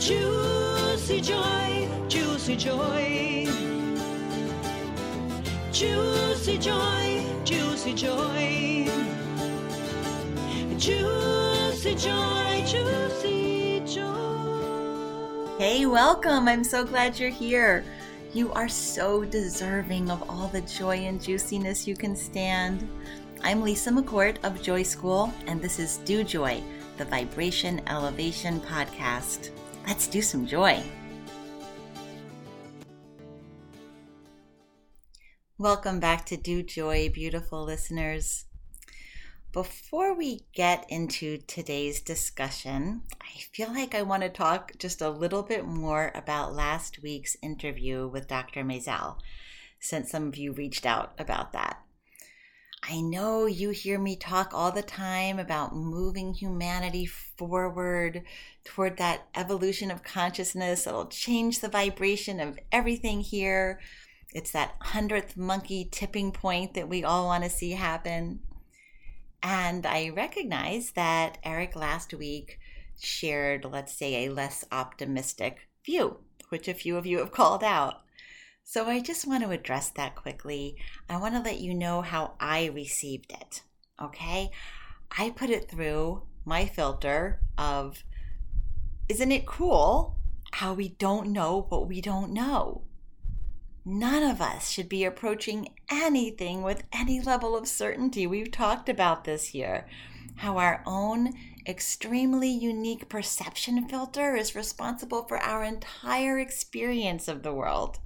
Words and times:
Juicy 0.00 1.20
joy, 1.20 1.88
juicy 2.08 2.56
joy. 2.56 3.46
Juicy 5.70 6.56
joy, 6.56 7.26
juicy 7.44 7.92
joy. 7.92 8.88
Juicy 10.78 11.94
joy, 11.96 12.64
juicy 12.66 13.82
joy. 13.84 15.56
Hey, 15.58 15.84
welcome. 15.84 16.48
I'm 16.48 16.64
so 16.64 16.82
glad 16.82 17.18
you're 17.20 17.28
here. 17.28 17.84
You 18.32 18.50
are 18.54 18.70
so 18.70 19.26
deserving 19.26 20.10
of 20.10 20.30
all 20.30 20.48
the 20.48 20.62
joy 20.62 20.96
and 20.96 21.20
juiciness 21.20 21.86
you 21.86 21.94
can 21.94 22.16
stand. 22.16 22.88
I'm 23.42 23.60
Lisa 23.60 23.90
McCourt 23.90 24.38
of 24.44 24.62
Joy 24.62 24.82
School, 24.82 25.30
and 25.46 25.60
this 25.60 25.78
is 25.78 25.98
Do 25.98 26.24
Joy, 26.24 26.62
the 26.96 27.04
Vibration 27.04 27.82
Elevation 27.86 28.62
Podcast. 28.62 29.50
Let's 29.86 30.06
do 30.06 30.22
some 30.22 30.46
joy. 30.46 30.82
Welcome 35.58 36.00
back 36.00 36.24
to 36.26 36.36
Do 36.36 36.62
Joy, 36.62 37.10
beautiful 37.12 37.64
listeners. 37.64 38.46
Before 39.52 40.14
we 40.14 40.46
get 40.54 40.86
into 40.88 41.38
today's 41.38 42.00
discussion, 42.00 43.02
I 43.20 43.40
feel 43.52 43.68
like 43.68 43.94
I 43.94 44.02
want 44.02 44.22
to 44.22 44.28
talk 44.28 44.78
just 44.78 45.00
a 45.00 45.10
little 45.10 45.42
bit 45.42 45.66
more 45.66 46.12
about 46.14 46.54
last 46.54 47.02
week's 47.02 47.36
interview 47.42 48.06
with 48.06 48.28
Dr. 48.28 48.62
Maisel, 48.62 49.16
since 49.80 50.10
some 50.10 50.28
of 50.28 50.36
you 50.36 50.52
reached 50.52 50.86
out 50.86 51.12
about 51.18 51.52
that. 51.52 51.82
I 52.82 53.02
know 53.02 53.44
you 53.46 53.70
hear 53.70 53.98
me 53.98 54.16
talk 54.16 54.52
all 54.54 54.72
the 54.72 54.82
time 54.82 55.38
about 55.38 55.76
moving 55.76 56.32
humanity 56.32 57.04
forward 57.04 58.22
toward 58.64 58.96
that 58.96 59.28
evolution 59.34 59.90
of 59.90 60.02
consciousness 60.02 60.84
that'll 60.84 61.06
change 61.06 61.60
the 61.60 61.68
vibration 61.68 62.40
of 62.40 62.58
everything 62.72 63.20
here. 63.20 63.80
It's 64.32 64.52
that 64.52 64.76
hundredth 64.80 65.36
monkey 65.36 65.88
tipping 65.90 66.32
point 66.32 66.74
that 66.74 66.88
we 66.88 67.04
all 67.04 67.26
want 67.26 67.44
to 67.44 67.50
see 67.50 67.72
happen. 67.72 68.40
And 69.42 69.84
I 69.84 70.08
recognize 70.08 70.92
that 70.92 71.38
Eric 71.44 71.76
last 71.76 72.14
week 72.14 72.58
shared, 72.98 73.64
let's 73.64 73.92
say, 73.92 74.24
a 74.24 74.32
less 74.32 74.64
optimistic 74.72 75.68
view, 75.84 76.18
which 76.48 76.66
a 76.66 76.74
few 76.74 76.96
of 76.96 77.06
you 77.06 77.18
have 77.18 77.32
called 77.32 77.62
out. 77.62 78.00
So 78.72 78.86
I 78.86 79.00
just 79.00 79.26
want 79.26 79.42
to 79.42 79.50
address 79.50 79.90
that 79.90 80.14
quickly. 80.14 80.76
I 81.08 81.16
want 81.16 81.34
to 81.34 81.40
let 81.40 81.58
you 81.58 81.74
know 81.74 82.02
how 82.02 82.34
I 82.38 82.66
received 82.66 83.32
it. 83.32 83.62
Okay? 84.00 84.50
I 85.18 85.30
put 85.30 85.50
it 85.50 85.68
through 85.68 86.22
my 86.44 86.66
filter 86.66 87.40
of, 87.58 88.04
isn't 89.08 89.32
it 89.32 89.44
cool 89.44 90.14
how 90.52 90.72
we 90.72 90.90
don't 90.90 91.32
know 91.32 91.66
what 91.68 91.88
we 91.88 92.00
don't 92.00 92.32
know? 92.32 92.84
None 93.84 94.22
of 94.22 94.40
us 94.40 94.70
should 94.70 94.88
be 94.88 95.02
approaching 95.02 95.70
anything 95.90 96.62
with 96.62 96.84
any 96.92 97.20
level 97.20 97.56
of 97.56 97.66
certainty. 97.66 98.24
We've 98.24 98.52
talked 98.52 98.88
about 98.88 99.24
this 99.24 99.48
here. 99.48 99.88
How 100.36 100.58
our 100.58 100.84
own 100.86 101.32
extremely 101.66 102.50
unique 102.50 103.08
perception 103.08 103.88
filter 103.88 104.36
is 104.36 104.54
responsible 104.54 105.24
for 105.24 105.38
our 105.38 105.64
entire 105.64 106.38
experience 106.38 107.26
of 107.26 107.42
the 107.42 107.52
world. 107.52 107.98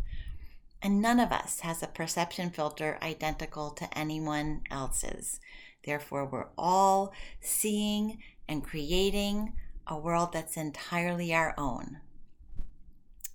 And 0.84 1.00
none 1.00 1.18
of 1.18 1.32
us 1.32 1.60
has 1.60 1.82
a 1.82 1.86
perception 1.86 2.50
filter 2.50 2.98
identical 3.02 3.70
to 3.70 3.98
anyone 3.98 4.60
else's. 4.70 5.40
Therefore, 5.82 6.26
we're 6.26 6.48
all 6.58 7.14
seeing 7.40 8.18
and 8.46 8.62
creating 8.62 9.54
a 9.86 9.98
world 9.98 10.34
that's 10.34 10.58
entirely 10.58 11.32
our 11.32 11.54
own. 11.56 12.00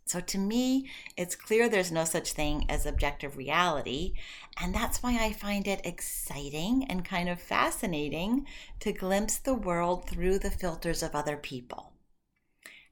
So 0.06 0.20
to 0.20 0.38
me, 0.38 0.92
it's 1.18 1.36
clear 1.36 1.68
there's 1.68 1.92
no 1.92 2.06
such 2.06 2.34
thing 2.34 2.68
as 2.70 2.86
objective 2.86 3.36
reality. 3.36 4.14
And 4.62 4.74
that's 4.74 5.02
why 5.02 5.18
I 5.20 5.34
find 5.34 5.68
it 5.68 5.82
exciting 5.84 6.86
and 6.88 7.04
kind 7.04 7.30
of 7.30 7.42
fascinating 7.42 8.46
to 8.82 8.92
glimpse 8.92 9.38
the 9.38 9.56
world 9.56 10.08
through 10.08 10.38
the 10.38 10.52
filters 10.52 11.02
of 11.02 11.16
other 11.16 11.38
people. 11.38 11.89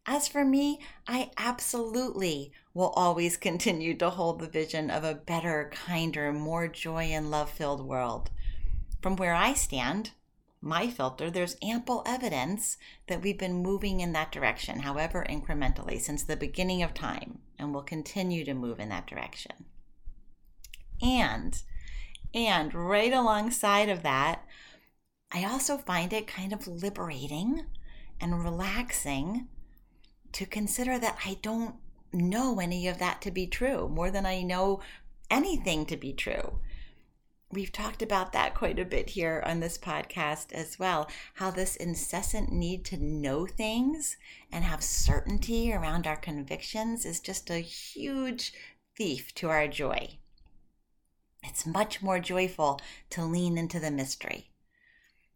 As 0.09 0.29
for 0.29 0.45
me, 0.45 0.79
I 1.05 1.31
absolutely 1.37 2.53
will 2.73 2.91
always 2.91 3.35
continue 3.47 3.93
to 3.97 4.09
hold 4.09 4.39
the 4.39 4.47
vision 4.47 4.89
of 4.89 5.03
a 5.03 5.13
better, 5.13 5.69
kinder, 5.73 6.31
more 6.31 6.69
joy 6.69 7.03
and 7.03 7.29
love 7.29 7.51
filled 7.51 7.85
world. 7.85 8.31
From 9.01 9.17
where 9.17 9.35
I 9.35 9.53
stand, 9.53 10.11
my 10.61 10.89
filter, 10.89 11.29
there's 11.29 11.57
ample 11.61 12.03
evidence 12.05 12.77
that 13.07 13.21
we've 13.21 13.37
been 13.37 13.61
moving 13.61 13.99
in 13.99 14.13
that 14.13 14.31
direction, 14.31 14.79
however 14.79 15.25
incrementally, 15.29 15.99
since 15.99 16.23
the 16.23 16.37
beginning 16.37 16.81
of 16.81 16.93
time, 16.93 17.39
and 17.59 17.73
will 17.73 17.83
continue 17.83 18.45
to 18.45 18.53
move 18.53 18.79
in 18.79 18.89
that 18.89 19.07
direction. 19.07 19.65
And, 21.01 21.61
and 22.33 22.73
right 22.73 23.13
alongside 23.13 23.89
of 23.89 24.03
that, 24.03 24.43
I 25.31 25.43
also 25.43 25.77
find 25.77 26.11
it 26.13 26.25
kind 26.25 26.53
of 26.53 26.65
liberating 26.65 27.65
and 28.19 28.43
relaxing 28.43 29.49
to 30.33 30.45
consider 30.45 30.99
that 30.99 31.17
I 31.25 31.37
don't 31.41 31.75
know 32.13 32.59
any 32.59 32.87
of 32.87 32.99
that 32.99 33.21
to 33.21 33.31
be 33.31 33.47
true 33.47 33.87
more 33.89 34.11
than 34.11 34.25
I 34.25 34.41
know 34.41 34.81
anything 35.29 35.85
to 35.87 35.97
be 35.97 36.13
true 36.13 36.59
we've 37.51 37.71
talked 37.71 38.01
about 38.01 38.33
that 38.33 38.53
quite 38.53 38.79
a 38.79 38.85
bit 38.85 39.11
here 39.11 39.41
on 39.45 39.59
this 39.59 39.77
podcast 39.77 40.51
as 40.51 40.77
well 40.77 41.09
how 41.35 41.49
this 41.49 41.75
incessant 41.77 42.51
need 42.51 42.83
to 42.83 42.97
know 42.97 43.45
things 43.45 44.17
and 44.51 44.63
have 44.63 44.83
certainty 44.83 45.71
around 45.71 46.05
our 46.05 46.17
convictions 46.17 47.05
is 47.05 47.19
just 47.19 47.49
a 47.49 47.59
huge 47.59 48.53
thief 48.97 49.33
to 49.35 49.49
our 49.49 49.67
joy. 49.67 50.17
It's 51.43 51.65
much 51.65 52.01
more 52.01 52.19
joyful 52.19 52.81
to 53.11 53.23
lean 53.23 53.57
into 53.57 53.79
the 53.79 53.91
mystery, 53.91 54.49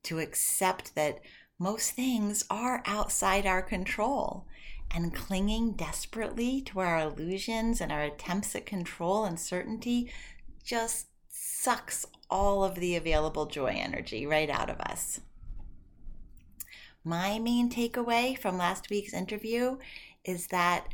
to 0.03 0.19
accept 0.19 0.95
that 0.95 1.21
most 1.59 1.91
things 1.91 2.43
are 2.49 2.81
outside 2.85 3.45
our 3.45 3.61
control. 3.61 4.47
And 4.93 5.15
clinging 5.15 5.73
desperately 5.73 6.61
to 6.63 6.79
our 6.81 6.99
illusions 6.99 7.79
and 7.79 7.91
our 7.91 8.03
attempts 8.03 8.55
at 8.55 8.65
control 8.65 9.23
and 9.23 9.39
certainty 9.39 10.11
just 10.63 11.07
sucks 11.29 12.05
all 12.29 12.63
of 12.63 12.75
the 12.75 12.95
available 12.95 13.45
joy 13.45 13.73
energy 13.77 14.25
right 14.25 14.49
out 14.49 14.69
of 14.69 14.79
us. 14.81 15.21
My 17.03 17.39
main 17.39 17.69
takeaway 17.69 18.37
from 18.37 18.57
last 18.57 18.89
week's 18.89 19.13
interview 19.13 19.77
is 20.23 20.47
that 20.47 20.87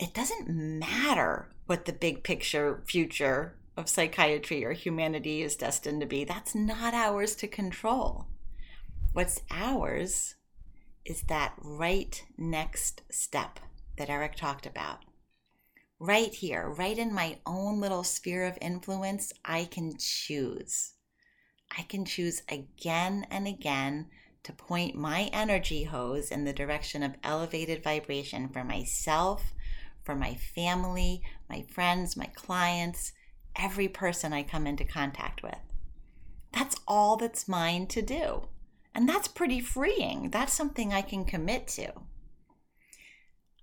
it 0.00 0.14
doesn't 0.14 0.48
matter 0.48 1.48
what 1.66 1.86
the 1.86 1.92
big 1.92 2.22
picture 2.22 2.82
future 2.86 3.54
of 3.76 3.88
psychiatry 3.88 4.64
or 4.64 4.72
humanity 4.72 5.42
is 5.42 5.56
destined 5.56 6.00
to 6.00 6.06
be. 6.06 6.24
That's 6.24 6.54
not 6.54 6.94
ours 6.94 7.34
to 7.36 7.48
control. 7.48 8.26
What's 9.12 9.40
ours 9.50 10.34
is 11.04 11.22
that 11.22 11.54
right 11.58 12.24
next 12.36 13.02
step 13.10 13.60
that 13.96 14.10
Eric 14.10 14.36
talked 14.36 14.66
about 14.66 15.04
right 15.98 16.34
here, 16.34 16.68
right 16.68 16.98
in 16.98 17.14
my 17.14 17.38
own 17.46 17.80
little 17.80 18.04
sphere 18.04 18.44
of 18.44 18.58
influence, 18.60 19.32
I 19.44 19.64
can 19.64 19.96
choose. 19.98 20.92
I 21.76 21.82
can 21.82 22.04
choose 22.04 22.42
again 22.48 23.26
and 23.30 23.46
again 23.46 24.06
to 24.42 24.52
point 24.52 24.94
my 24.94 25.30
energy 25.32 25.84
hose 25.84 26.30
in 26.30 26.44
the 26.44 26.52
direction 26.52 27.02
of 27.02 27.14
elevated 27.22 27.82
vibration 27.82 28.48
for 28.50 28.62
myself, 28.62 29.54
for 30.02 30.14
my 30.14 30.34
family, 30.34 31.22
my 31.48 31.64
friends, 31.70 32.16
my 32.16 32.26
clients, 32.34 33.12
every 33.56 33.88
person 33.88 34.32
I 34.32 34.42
come 34.42 34.66
into 34.66 34.84
contact 34.84 35.42
with. 35.42 35.58
That's 36.52 36.76
all 36.86 37.16
that's 37.16 37.48
mine 37.48 37.86
to 37.88 38.02
do. 38.02 38.48
And 38.94 39.08
that's 39.08 39.28
pretty 39.28 39.60
freeing. 39.60 40.30
That's 40.30 40.52
something 40.52 40.92
I 40.92 41.02
can 41.02 41.24
commit 41.24 41.66
to. 41.68 41.92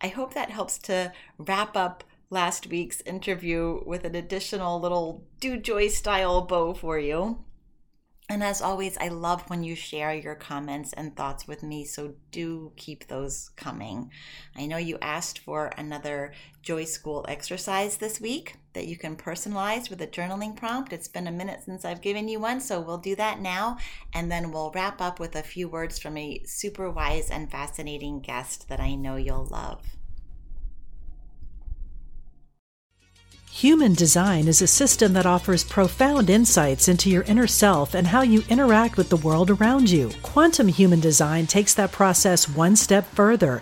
I 0.02 0.08
hope 0.08 0.34
that 0.34 0.50
helps 0.50 0.78
to 0.80 1.14
wrap 1.38 1.78
up 1.78 2.04
last 2.30 2.68
week's 2.68 3.02
interview 3.02 3.82
with 3.86 4.04
an 4.04 4.16
additional 4.16 4.80
little 4.80 5.26
do 5.40 5.58
joy 5.58 5.88
style 5.88 6.42
bow 6.42 6.74
for 6.74 6.98
you. 6.98 7.46
And 8.30 8.44
as 8.44 8.62
always, 8.62 8.98
I 8.98 9.10
love 9.10 9.50
when 9.50 9.64
you 9.64 9.76
share 9.76 10.14
your 10.14 10.36
comments 10.36 10.94
and 10.94 11.16
thoughts 11.16 11.48
with 11.48 11.64
me, 11.64 11.84
so 11.84 12.14
do 12.32 12.72
keep 12.78 13.08
those 13.08 13.50
coming. 13.58 14.10
I 14.56 14.68
know 14.68 14.78
you 14.78 14.98
asked 15.02 15.40
for 15.40 15.72
another 15.78 16.32
Joy 16.62 16.86
School 16.86 17.26
exercise 17.28 17.98
this 17.98 18.22
week 18.22 18.56
that 18.74 18.88
you 18.88 18.98
can 18.98 19.16
personalize 19.16 19.90
with 19.90 20.02
a 20.02 20.08
journaling 20.08 20.56
prompt. 20.56 20.94
It's 20.94 21.08
been 21.08 21.28
a 21.28 21.32
minute 21.32 21.62
since 21.64 21.86
I've 21.86 22.02
given 22.02 22.28
you 22.28 22.40
one, 22.40 22.60
so 22.60 22.80
we'll 22.80 22.98
do 22.98 23.16
that 23.16 23.40
now. 23.40 23.78
And 24.14 24.32
then 24.32 24.52
we'll 24.52 24.72
wrap 24.72 25.02
up 25.02 25.20
with 25.20 25.36
a 25.36 25.44
few 25.44 25.68
words 25.68 26.00
from 26.00 26.18
a 26.18 26.42
super 26.46 26.90
wise 26.90 27.30
and 27.30 27.52
fascinating 27.52 28.22
guest 28.22 28.70
that 28.70 28.80
I 28.80 28.96
know 28.96 29.16
you'll 29.16 29.46
love. 29.46 29.82
Human 33.54 33.94
design 33.94 34.48
is 34.48 34.62
a 34.62 34.66
system 34.66 35.12
that 35.14 35.26
offers 35.26 35.66
profound 35.66 36.30
insights 36.30 36.88
into 36.88 37.10
your 37.10 37.24
inner 37.24 37.48
self 37.48 37.94
and 37.94 38.08
how 38.08 38.22
you 38.22 38.44
interact 38.50 38.96
with 38.96 39.10
the 39.10 39.18
world 39.18 39.52
around 39.52 39.90
you. 39.90 40.10
Quantum 40.24 40.70
human 40.70 41.02
design 41.02 41.46
takes 41.48 41.74
that 41.74 41.92
process 41.92 42.48
one 42.48 42.78
step 42.78 43.06
further, 43.14 43.62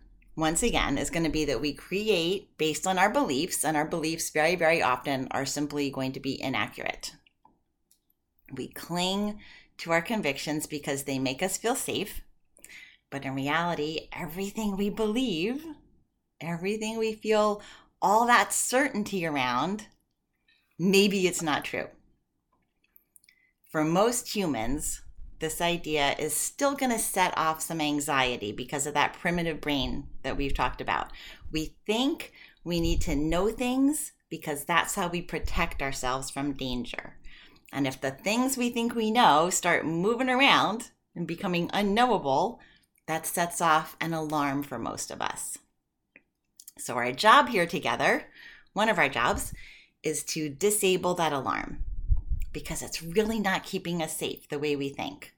once 0.35 0.63
again, 0.63 0.97
is 0.97 1.09
going 1.09 1.23
to 1.23 1.29
be 1.29 1.45
that 1.45 1.61
we 1.61 1.73
create 1.73 2.57
based 2.57 2.87
on 2.87 2.97
our 2.97 3.09
beliefs, 3.09 3.65
and 3.65 3.75
our 3.75 3.85
beliefs 3.85 4.29
very, 4.29 4.55
very 4.55 4.81
often 4.81 5.27
are 5.31 5.45
simply 5.45 5.89
going 5.89 6.11
to 6.13 6.19
be 6.19 6.41
inaccurate. 6.41 7.13
We 8.53 8.69
cling 8.69 9.39
to 9.79 9.91
our 9.91 10.01
convictions 10.01 10.67
because 10.67 11.03
they 11.03 11.19
make 11.19 11.41
us 11.43 11.57
feel 11.57 11.75
safe, 11.75 12.21
but 13.09 13.25
in 13.25 13.35
reality, 13.35 14.07
everything 14.13 14.77
we 14.77 14.89
believe, 14.89 15.65
everything 16.39 16.97
we 16.97 17.13
feel 17.13 17.61
all 18.01 18.25
that 18.27 18.53
certainty 18.53 19.25
around, 19.25 19.87
maybe 20.79 21.27
it's 21.27 21.41
not 21.41 21.65
true. 21.65 21.87
For 23.71 23.83
most 23.83 24.35
humans, 24.35 25.01
this 25.41 25.59
idea 25.59 26.15
is 26.17 26.33
still 26.33 26.75
going 26.75 26.91
to 26.91 26.99
set 26.99 27.37
off 27.37 27.61
some 27.61 27.81
anxiety 27.81 28.51
because 28.51 28.87
of 28.87 28.93
that 28.93 29.13
primitive 29.13 29.59
brain 29.59 30.07
that 30.23 30.37
we've 30.37 30.53
talked 30.53 30.79
about. 30.79 31.11
We 31.51 31.75
think 31.85 32.31
we 32.63 32.79
need 32.79 33.01
to 33.01 33.15
know 33.15 33.49
things 33.49 34.13
because 34.29 34.63
that's 34.63 34.95
how 34.95 35.09
we 35.09 35.21
protect 35.21 35.81
ourselves 35.81 36.29
from 36.29 36.53
danger. 36.53 37.17
And 37.73 37.85
if 37.85 37.99
the 37.99 38.11
things 38.11 38.57
we 38.57 38.69
think 38.69 38.95
we 38.95 39.11
know 39.11 39.49
start 39.49 39.85
moving 39.85 40.29
around 40.29 40.91
and 41.15 41.27
becoming 41.27 41.69
unknowable, 41.73 42.59
that 43.07 43.25
sets 43.25 43.59
off 43.59 43.97
an 43.99 44.13
alarm 44.13 44.63
for 44.63 44.77
most 44.77 45.11
of 45.11 45.21
us. 45.21 45.57
So, 46.77 46.95
our 46.95 47.11
job 47.11 47.49
here 47.49 47.65
together, 47.65 48.25
one 48.73 48.89
of 48.89 48.97
our 48.97 49.09
jobs, 49.09 49.53
is 50.03 50.23
to 50.23 50.49
disable 50.49 51.13
that 51.15 51.33
alarm 51.33 51.83
because 52.53 52.81
it's 52.81 53.03
really 53.03 53.39
not 53.39 53.63
keeping 53.63 54.01
us 54.01 54.17
safe 54.17 54.47
the 54.49 54.59
way 54.59 54.75
we 54.75 54.89
think. 54.89 55.33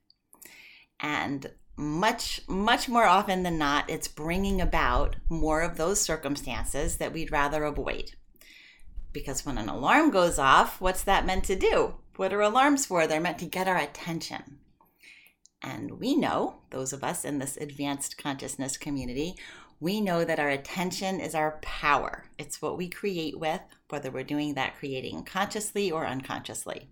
And 1.00 1.52
much, 1.76 2.42
much 2.48 2.88
more 2.88 3.06
often 3.06 3.44
than 3.44 3.58
not, 3.58 3.90
it's 3.90 4.08
bringing 4.08 4.62
about 4.62 5.16
more 5.30 5.62
of 5.62 5.78
those 5.78 6.00
circumstances 6.00 6.98
that 6.98 7.14
we'd 7.14 7.32
rather 7.32 7.64
avoid. 7.64 8.12
Because 9.12 9.46
when 9.46 9.58
an 9.58 9.70
alarm 9.70 10.12
goes 10.12 10.40
off, 10.40 10.82
what's 10.82 11.04
that 11.04 11.26
meant 11.26 11.44
to 11.46 11.56
do? 11.56 11.96
What 12.16 12.34
are 12.34 12.42
alarms 12.42 12.86
for? 12.86 13.08
They're 13.08 13.20
meant 13.20 13.40
to 13.40 13.46
get 13.46 13.68
our 13.68 13.78
attention. 13.78 14.60
And 15.62 16.00
we 16.00 16.16
know, 16.16 16.58
those 16.72 16.94
of 16.94 17.04
us 17.04 17.24
in 17.24 17.40
this 17.40 17.58
advanced 17.58 18.18
consciousness 18.18 18.78
community, 18.78 19.36
we 19.80 20.02
know 20.02 20.24
that 20.24 20.40
our 20.40 20.50
attention 20.50 21.20
is 21.20 21.34
our 21.34 21.60
power. 21.62 22.26
It's 22.38 22.62
what 22.62 22.78
we 22.78 22.90
create 22.90 23.40
with, 23.40 23.62
whether 23.90 24.12
we're 24.12 24.24
doing 24.24 24.54
that 24.54 24.76
creating 24.78 25.24
consciously 25.24 25.92
or 25.92 26.06
unconsciously. 26.06 26.90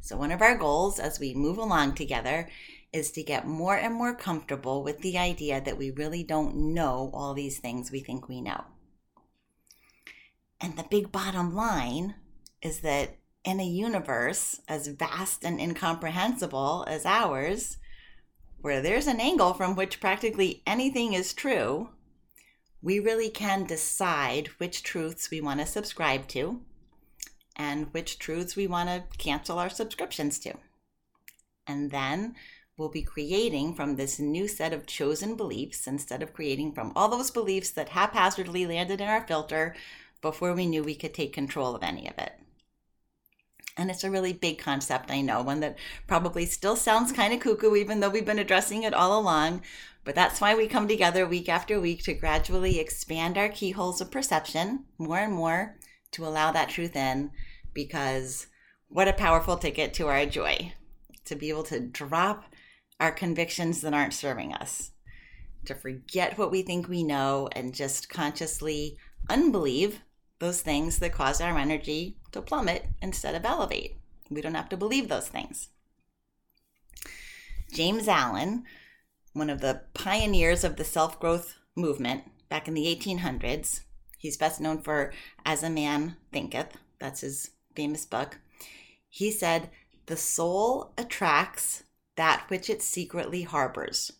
So, 0.00 0.16
one 0.16 0.30
of 0.30 0.42
our 0.42 0.56
goals 0.56 0.98
as 0.98 1.18
we 1.18 1.34
move 1.34 1.58
along 1.58 1.94
together 1.94 2.48
is 2.92 3.10
to 3.12 3.22
get 3.22 3.46
more 3.46 3.76
and 3.76 3.94
more 3.94 4.14
comfortable 4.14 4.82
with 4.82 5.00
the 5.00 5.18
idea 5.18 5.60
that 5.60 5.78
we 5.78 5.90
really 5.90 6.22
don't 6.22 6.74
know 6.74 7.10
all 7.12 7.34
these 7.34 7.58
things 7.58 7.90
we 7.90 8.00
think 8.00 8.28
we 8.28 8.40
know. 8.40 8.64
And 10.60 10.76
the 10.76 10.86
big 10.90 11.12
bottom 11.12 11.54
line 11.54 12.14
is 12.62 12.80
that 12.80 13.16
in 13.44 13.60
a 13.60 13.64
universe 13.64 14.60
as 14.68 14.88
vast 14.88 15.44
and 15.44 15.60
incomprehensible 15.60 16.84
as 16.88 17.04
ours, 17.04 17.76
where 18.60 18.80
there's 18.80 19.06
an 19.06 19.20
angle 19.20 19.54
from 19.54 19.76
which 19.76 20.00
practically 20.00 20.62
anything 20.66 21.12
is 21.12 21.32
true, 21.32 21.90
we 22.82 22.98
really 22.98 23.28
can 23.28 23.64
decide 23.64 24.48
which 24.58 24.82
truths 24.82 25.30
we 25.30 25.40
want 25.40 25.60
to 25.60 25.66
subscribe 25.66 26.26
to 26.28 26.60
and 27.56 27.92
which 27.92 28.18
truths 28.18 28.54
we 28.54 28.66
want 28.66 28.88
to 28.88 29.18
cancel 29.18 29.58
our 29.58 29.70
subscriptions 29.70 30.38
to. 30.40 30.54
And 31.66 31.90
then 31.90 32.36
we'll 32.76 32.90
be 32.90 33.02
creating 33.02 33.74
from 33.74 33.96
this 33.96 34.18
new 34.18 34.46
set 34.46 34.72
of 34.72 34.86
chosen 34.86 35.34
beliefs 35.36 35.86
instead 35.86 36.22
of 36.22 36.34
creating 36.34 36.72
from 36.72 36.92
all 36.94 37.08
those 37.08 37.30
beliefs 37.30 37.70
that 37.70 37.90
haphazardly 37.90 38.66
landed 38.66 39.00
in 39.00 39.08
our 39.08 39.26
filter 39.26 39.74
before 40.20 40.52
we 40.52 40.66
knew 40.66 40.82
we 40.82 40.94
could 40.94 41.14
take 41.14 41.32
control 41.32 41.74
of 41.74 41.82
any 41.82 42.08
of 42.08 42.18
it. 42.18 42.32
And 43.78 43.90
it's 43.90 44.04
a 44.04 44.10
really 44.10 44.32
big 44.32 44.58
concept, 44.58 45.10
I 45.10 45.20
know, 45.20 45.42
one 45.42 45.60
that 45.60 45.78
probably 46.06 46.46
still 46.46 46.76
sounds 46.76 47.12
kind 47.12 47.34
of 47.34 47.40
cuckoo, 47.40 47.74
even 47.76 48.00
though 48.00 48.08
we've 48.08 48.24
been 48.24 48.38
addressing 48.38 48.84
it 48.84 48.94
all 48.94 49.18
along. 49.18 49.62
But 50.02 50.14
that's 50.14 50.40
why 50.40 50.54
we 50.54 50.66
come 50.66 50.88
together 50.88 51.26
week 51.26 51.48
after 51.48 51.78
week 51.78 52.02
to 52.04 52.14
gradually 52.14 52.78
expand 52.78 53.36
our 53.36 53.50
keyholes 53.50 54.00
of 54.00 54.10
perception 54.10 54.84
more 54.98 55.18
and 55.18 55.34
more 55.34 55.76
to 56.12 56.26
allow 56.26 56.50
that 56.52 56.68
truth 56.68 56.96
in 56.96 57.30
because 57.74 58.46
what 58.88 59.08
a 59.08 59.12
powerful 59.12 59.56
ticket 59.56 59.92
to 59.94 60.06
our 60.06 60.26
joy 60.26 60.72
to 61.24 61.34
be 61.34 61.48
able 61.48 61.64
to 61.64 61.80
drop 61.80 62.44
our 62.98 63.12
convictions 63.12 63.82
that 63.82 63.92
aren't 63.92 64.14
serving 64.14 64.54
us, 64.54 64.92
to 65.64 65.74
forget 65.74 66.38
what 66.38 66.50
we 66.50 66.62
think 66.62 66.88
we 66.88 67.02
know 67.02 67.48
and 67.52 67.74
just 67.74 68.08
consciously 68.08 68.96
unbelieve 69.28 70.00
those 70.38 70.62
things 70.62 70.98
that 70.98 71.12
cause 71.12 71.40
our 71.40 71.58
energy 71.58 72.16
to 72.32 72.40
plummet 72.40 72.86
instead 73.02 73.34
of 73.34 73.44
elevate. 73.44 73.96
We 74.30 74.40
don't 74.40 74.54
have 74.54 74.68
to 74.70 74.76
believe 74.76 75.08
those 75.08 75.28
things. 75.28 75.68
James 77.72 78.08
Allen, 78.08 78.64
one 79.32 79.50
of 79.50 79.60
the 79.60 79.82
pioneers 79.94 80.64
of 80.64 80.76
the 80.76 80.84
self 80.84 81.18
growth 81.20 81.56
movement 81.74 82.24
back 82.48 82.68
in 82.68 82.74
the 82.74 82.86
1800s, 82.86 83.80
he's 84.16 84.36
best 84.36 84.60
known 84.60 84.82
for 84.82 85.12
As 85.44 85.62
a 85.62 85.70
Man 85.70 86.16
Thinketh. 86.32 86.76
That's 86.98 87.20
his 87.20 87.50
famous 87.74 88.04
book. 88.04 88.38
He 89.08 89.30
said, 89.30 89.70
The 90.06 90.16
soul 90.16 90.92
attracts 90.98 91.84
that 92.16 92.44
which 92.48 92.70
it 92.70 92.82
secretly 92.82 93.42
harbors, 93.42 94.12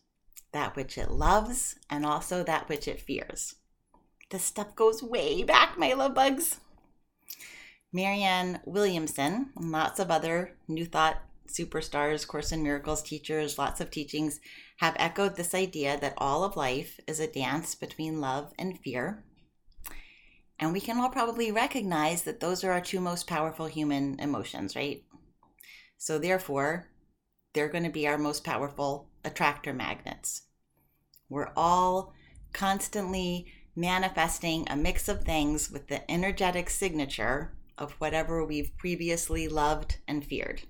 that 0.52 0.76
which 0.76 0.98
it 0.98 1.10
loves, 1.10 1.76
and 1.90 2.04
also 2.04 2.42
that 2.44 2.68
which 2.68 2.86
it 2.86 3.00
fears. 3.00 3.56
This 4.30 4.44
stuff 4.44 4.74
goes 4.74 5.02
way 5.02 5.42
back, 5.42 5.78
my 5.78 5.92
love 5.92 6.14
bugs. 6.14 6.60
Marianne 7.92 8.60
Williamson 8.64 9.50
and 9.56 9.72
lots 9.72 9.98
of 9.98 10.10
other 10.10 10.56
New 10.68 10.84
Thought 10.84 11.22
superstars, 11.48 12.26
Course 12.26 12.52
in 12.52 12.62
Miracles 12.62 13.02
teachers, 13.02 13.58
lots 13.58 13.80
of 13.80 13.90
teachings 13.90 14.40
have 14.78 14.96
echoed 14.98 15.36
this 15.36 15.54
idea 15.54 15.98
that 16.00 16.14
all 16.18 16.44
of 16.44 16.56
life 16.56 17.00
is 17.06 17.20
a 17.20 17.26
dance 17.26 17.74
between 17.74 18.20
love 18.20 18.52
and 18.58 18.78
fear. 18.80 19.24
And 20.58 20.72
we 20.72 20.80
can 20.80 20.98
all 20.98 21.10
probably 21.10 21.52
recognize 21.52 22.22
that 22.22 22.40
those 22.40 22.64
are 22.64 22.72
our 22.72 22.80
two 22.80 23.00
most 23.00 23.26
powerful 23.26 23.66
human 23.66 24.18
emotions, 24.18 24.74
right? 24.74 25.02
So, 25.98 26.18
therefore, 26.18 26.88
they're 27.52 27.68
going 27.68 27.84
to 27.84 27.90
be 27.90 28.06
our 28.06 28.18
most 28.18 28.44
powerful 28.44 29.08
attractor 29.24 29.72
magnets. 29.72 30.42
We're 31.28 31.52
all 31.56 32.14
constantly 32.52 33.46
manifesting 33.74 34.66
a 34.68 34.76
mix 34.76 35.08
of 35.08 35.22
things 35.22 35.70
with 35.70 35.88
the 35.88 36.10
energetic 36.10 36.70
signature 36.70 37.52
of 37.76 37.92
whatever 37.92 38.44
we've 38.44 38.76
previously 38.78 39.48
loved 39.48 39.98
and 40.08 40.24
feared. 40.24 40.62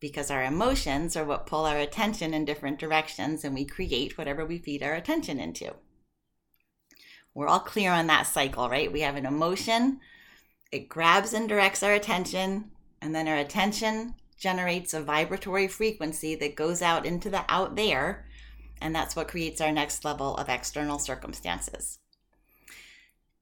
Because 0.00 0.30
our 0.30 0.44
emotions 0.44 1.16
are 1.16 1.24
what 1.24 1.46
pull 1.46 1.64
our 1.64 1.78
attention 1.78 2.34
in 2.34 2.44
different 2.44 2.78
directions, 2.78 3.44
and 3.44 3.54
we 3.54 3.64
create 3.64 4.18
whatever 4.18 4.44
we 4.44 4.58
feed 4.58 4.82
our 4.82 4.94
attention 4.94 5.40
into. 5.40 5.74
We're 7.34 7.48
all 7.48 7.60
clear 7.60 7.90
on 7.90 8.06
that 8.06 8.28
cycle, 8.28 8.68
right? 8.68 8.92
We 8.92 9.00
have 9.00 9.16
an 9.16 9.26
emotion, 9.26 10.00
it 10.70 10.88
grabs 10.88 11.32
and 11.32 11.48
directs 11.48 11.82
our 11.82 11.92
attention, 11.92 12.70
and 13.02 13.14
then 13.14 13.28
our 13.28 13.36
attention 13.36 14.14
generates 14.38 14.94
a 14.94 15.02
vibratory 15.02 15.68
frequency 15.68 16.34
that 16.36 16.54
goes 16.54 16.80
out 16.80 17.04
into 17.04 17.30
the 17.30 17.44
out 17.48 17.76
there, 17.76 18.26
and 18.80 18.94
that's 18.94 19.16
what 19.16 19.28
creates 19.28 19.60
our 19.60 19.72
next 19.72 20.04
level 20.04 20.36
of 20.36 20.48
external 20.48 20.98
circumstances. 20.98 21.98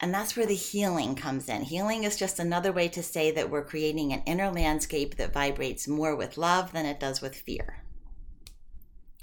And 0.01 0.13
that's 0.13 0.37
where 0.37 0.47
the 0.47 0.55
healing 0.55 1.15
comes 1.15 1.49
in. 1.49 1.63
Healing 1.63 2.03
is 2.03 2.17
just 2.17 2.41
another 2.41 2.73
way 2.73 2.89
to 2.89 3.03
say 3.03 3.31
that 3.31 3.51
we're 3.51 3.65
creating 3.65 4.13
an 4.13 4.23
inner 4.27 4.51
landscape 4.51 5.17
that 5.17 5.33
vibrates 5.33 5.87
more 5.87 6.17
with 6.17 6.37
love 6.37 6.73
than 6.73 6.87
it 6.87 6.99
does 6.99 7.21
with 7.21 7.37
fear. 7.37 7.85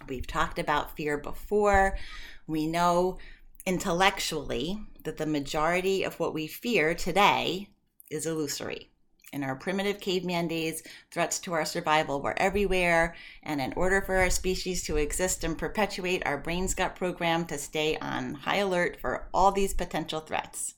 We've 0.08 0.26
talked 0.26 0.58
about 0.58 0.96
fear 0.96 1.18
before. 1.18 1.98
We 2.48 2.66
know 2.66 3.18
intellectually 3.66 4.80
that 5.04 5.18
the 5.18 5.26
majority 5.26 6.04
of 6.04 6.20
what 6.20 6.34
we 6.34 6.48
fear 6.48 6.94
today 6.94 7.70
is 8.10 8.26
illusory. 8.26 8.90
In 9.32 9.44
our 9.44 9.56
primitive 9.56 10.00
caveman 10.00 10.48
days, 10.48 10.82
threats 11.12 11.38
to 11.42 11.54
our 11.54 11.66
survival 11.66 12.22
were 12.22 12.38
everywhere, 12.40 13.16
and 13.44 13.62
in 13.62 13.74
order 13.74 14.02
for 14.02 14.18
our 14.18 14.30
species 14.30 14.84
to 14.84 14.98
exist 14.98 15.44
and 15.44 15.58
perpetuate, 15.58 16.24
our 16.26 16.38
brains 16.38 16.74
got 16.74 16.96
programmed 16.96 17.50
to 17.50 17.60
stay 17.60 17.96
on 17.98 18.34
high 18.34 18.58
alert 18.58 18.98
for 19.00 19.30
all 19.32 19.52
these 19.52 19.74
potential 19.74 20.20
threats. 20.20 20.74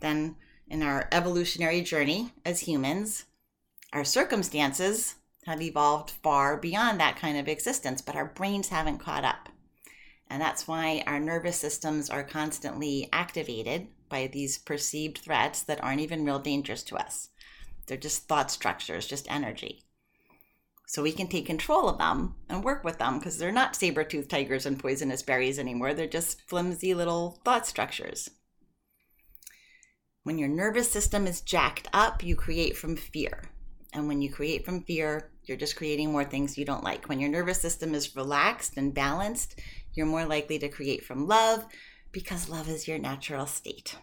Then, 0.00 0.36
in 0.68 0.82
our 0.82 1.08
evolutionary 1.12 1.82
journey 1.82 2.32
as 2.44 2.60
humans, 2.60 3.26
our 3.92 4.04
circumstances 4.04 5.16
have 5.44 5.60
evolved 5.60 6.10
far 6.22 6.56
beyond 6.56 6.98
that 7.00 7.16
kind 7.16 7.36
of 7.38 7.48
existence, 7.48 8.00
but 8.00 8.16
our 8.16 8.24
brains 8.24 8.68
haven't 8.68 8.98
caught 8.98 9.24
up. 9.24 9.50
And 10.28 10.42
that's 10.42 10.66
why 10.66 11.04
our 11.06 11.20
nervous 11.20 11.56
systems 11.56 12.10
are 12.10 12.24
constantly 12.24 13.08
activated 13.12 13.88
by 14.08 14.26
these 14.26 14.58
perceived 14.58 15.18
threats 15.18 15.62
that 15.62 15.82
aren't 15.82 16.00
even 16.00 16.24
real 16.24 16.38
dangers 16.38 16.82
to 16.84 16.96
us. 16.96 17.30
They're 17.86 17.96
just 17.96 18.26
thought 18.26 18.50
structures, 18.50 19.06
just 19.06 19.30
energy. 19.30 19.84
So 20.86 21.02
we 21.02 21.12
can 21.12 21.26
take 21.26 21.46
control 21.46 21.88
of 21.88 21.98
them 21.98 22.36
and 22.48 22.62
work 22.62 22.84
with 22.84 22.98
them 22.98 23.18
because 23.18 23.38
they're 23.38 23.52
not 23.52 23.74
saber 23.74 24.04
toothed 24.04 24.30
tigers 24.30 24.66
and 24.66 24.78
poisonous 24.78 25.22
berries 25.22 25.58
anymore. 25.58 25.94
They're 25.94 26.06
just 26.06 26.42
flimsy 26.48 26.94
little 26.94 27.40
thought 27.44 27.66
structures. 27.66 28.30
When 30.22 30.38
your 30.38 30.48
nervous 30.48 30.90
system 30.90 31.26
is 31.26 31.40
jacked 31.40 31.88
up, 31.92 32.24
you 32.24 32.34
create 32.34 32.76
from 32.76 32.96
fear. 32.96 33.50
And 33.92 34.08
when 34.08 34.20
you 34.20 34.30
create 34.30 34.64
from 34.64 34.82
fear, 34.82 35.30
you're 35.44 35.56
just 35.56 35.76
creating 35.76 36.12
more 36.12 36.24
things 36.24 36.58
you 36.58 36.64
don't 36.64 36.84
like. 36.84 37.08
When 37.08 37.20
your 37.20 37.30
nervous 37.30 37.60
system 37.60 37.94
is 37.94 38.16
relaxed 38.16 38.76
and 38.76 38.92
balanced, 38.92 39.60
you're 39.96 40.06
more 40.06 40.26
likely 40.26 40.58
to 40.58 40.68
create 40.68 41.04
from 41.04 41.26
love 41.26 41.66
because 42.12 42.48
love 42.48 42.68
is 42.68 42.86
your 42.86 42.98
natural 42.98 43.46
state. 43.46 43.96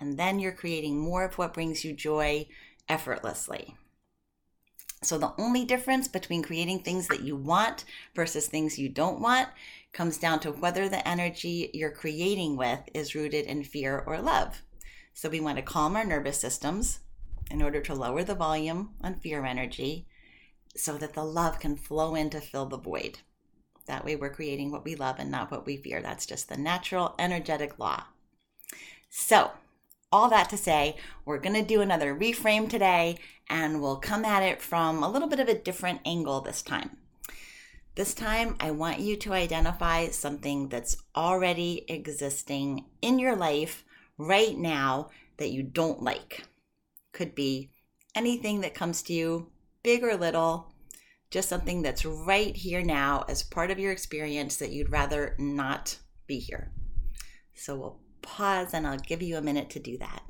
And 0.00 0.18
then 0.18 0.38
you're 0.38 0.52
creating 0.52 0.98
more 0.98 1.24
of 1.24 1.38
what 1.38 1.54
brings 1.54 1.84
you 1.84 1.92
joy 1.92 2.48
effortlessly. 2.88 3.76
So, 5.02 5.18
the 5.18 5.34
only 5.38 5.66
difference 5.66 6.08
between 6.08 6.42
creating 6.42 6.78
things 6.78 7.08
that 7.08 7.22
you 7.22 7.36
want 7.36 7.84
versus 8.14 8.46
things 8.46 8.78
you 8.78 8.88
don't 8.88 9.20
want 9.20 9.50
comes 9.92 10.16
down 10.16 10.40
to 10.40 10.50
whether 10.50 10.88
the 10.88 11.06
energy 11.06 11.70
you're 11.74 11.90
creating 11.90 12.56
with 12.56 12.80
is 12.94 13.14
rooted 13.14 13.44
in 13.44 13.64
fear 13.64 14.02
or 14.06 14.20
love. 14.22 14.62
So, 15.12 15.28
we 15.28 15.40
want 15.40 15.56
to 15.58 15.62
calm 15.62 15.94
our 15.94 16.04
nervous 16.04 16.40
systems 16.40 17.00
in 17.50 17.60
order 17.60 17.82
to 17.82 17.94
lower 17.94 18.24
the 18.24 18.34
volume 18.34 18.94
on 19.02 19.20
fear 19.20 19.44
energy 19.44 20.06
so 20.74 20.96
that 20.96 21.12
the 21.12 21.24
love 21.24 21.60
can 21.60 21.76
flow 21.76 22.14
in 22.14 22.30
to 22.30 22.40
fill 22.40 22.66
the 22.66 22.78
void. 22.78 23.18
That 23.86 24.04
way, 24.04 24.16
we're 24.16 24.30
creating 24.30 24.70
what 24.70 24.84
we 24.84 24.94
love 24.94 25.16
and 25.18 25.30
not 25.30 25.50
what 25.50 25.66
we 25.66 25.76
fear. 25.76 26.00
That's 26.00 26.26
just 26.26 26.48
the 26.48 26.56
natural 26.56 27.14
energetic 27.18 27.78
law. 27.78 28.04
So, 29.10 29.52
all 30.10 30.28
that 30.30 30.48
to 30.50 30.56
say, 30.56 30.96
we're 31.24 31.38
going 31.38 31.56
to 31.56 31.62
do 31.62 31.80
another 31.80 32.14
reframe 32.14 32.68
today 32.68 33.18
and 33.48 33.82
we'll 33.82 33.96
come 33.96 34.24
at 34.24 34.42
it 34.42 34.62
from 34.62 35.02
a 35.02 35.10
little 35.10 35.28
bit 35.28 35.40
of 35.40 35.48
a 35.48 35.58
different 35.58 36.00
angle 36.04 36.40
this 36.40 36.62
time. 36.62 36.96
This 37.94 38.14
time, 38.14 38.56
I 38.58 38.70
want 38.72 39.00
you 39.00 39.16
to 39.16 39.32
identify 39.32 40.08
something 40.08 40.68
that's 40.68 40.96
already 41.14 41.84
existing 41.88 42.86
in 43.02 43.18
your 43.18 43.36
life 43.36 43.84
right 44.18 44.56
now 44.56 45.10
that 45.36 45.52
you 45.52 45.62
don't 45.62 46.02
like. 46.02 46.44
Could 47.12 47.34
be 47.34 47.70
anything 48.14 48.62
that 48.62 48.74
comes 48.74 49.02
to 49.02 49.12
you, 49.12 49.50
big 49.82 50.02
or 50.02 50.16
little, 50.16 50.73
just 51.34 51.48
something 51.48 51.82
that's 51.82 52.04
right 52.04 52.54
here 52.54 52.80
now 52.80 53.24
as 53.28 53.42
part 53.42 53.72
of 53.72 53.78
your 53.80 53.90
experience 53.90 54.58
that 54.58 54.70
you'd 54.70 54.92
rather 54.92 55.34
not 55.36 55.98
be 56.28 56.38
here. 56.38 56.70
So 57.54 57.74
we'll 57.74 57.98
pause 58.22 58.72
and 58.72 58.86
I'll 58.86 59.00
give 59.00 59.20
you 59.20 59.36
a 59.36 59.42
minute 59.42 59.68
to 59.70 59.80
do 59.80 59.98
that. 59.98 60.22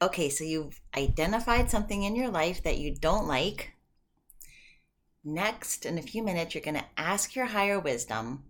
Okay, 0.00 0.30
so 0.30 0.44
you've 0.44 0.80
identified 0.96 1.70
something 1.70 2.04
in 2.04 2.16
your 2.16 2.30
life 2.30 2.62
that 2.62 2.78
you 2.78 2.94
don't 2.94 3.26
like. 3.26 3.74
Next, 5.22 5.84
in 5.84 5.98
a 5.98 6.02
few 6.02 6.22
minutes, 6.22 6.54
you're 6.54 6.64
going 6.64 6.74
to 6.74 6.84
ask 6.96 7.36
your 7.36 7.46
higher 7.46 7.78
wisdom 7.78 8.44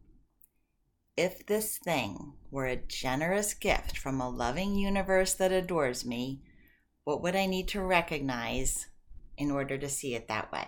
if 1.17 1.47
this 1.47 1.79
thing 1.79 2.33
were 2.51 2.67
a 2.67 2.77
generous 2.77 3.55
gift 3.55 3.97
from 3.97 4.21
a 4.21 4.29
loving 4.29 4.75
universe 4.75 5.35
that 5.35 5.53
adores 5.53 6.05
me, 6.05 6.41
what 7.05 7.23
would 7.23 7.37
I 7.37 7.47
need 7.47 7.69
to 7.69 7.81
recognize 7.81 8.89
in 9.37 9.51
order 9.51 9.79
to 9.79 9.89
see 9.89 10.15
it 10.15 10.29
that 10.29 10.51
way? 10.51 10.67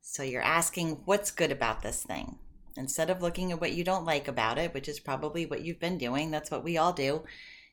So 0.00 0.22
you're 0.22 0.42
asking, 0.42 1.02
what's 1.04 1.30
good 1.30 1.50
about 1.50 1.82
this 1.82 2.02
thing? 2.02 2.38
Instead 2.76 3.10
of 3.10 3.22
looking 3.22 3.50
at 3.50 3.60
what 3.60 3.72
you 3.72 3.82
don't 3.82 4.04
like 4.04 4.28
about 4.28 4.56
it, 4.56 4.72
which 4.72 4.88
is 4.88 5.00
probably 5.00 5.44
what 5.44 5.62
you've 5.62 5.80
been 5.80 5.98
doing, 5.98 6.30
that's 6.30 6.50
what 6.50 6.62
we 6.62 6.78
all 6.78 6.92
do, 6.92 7.24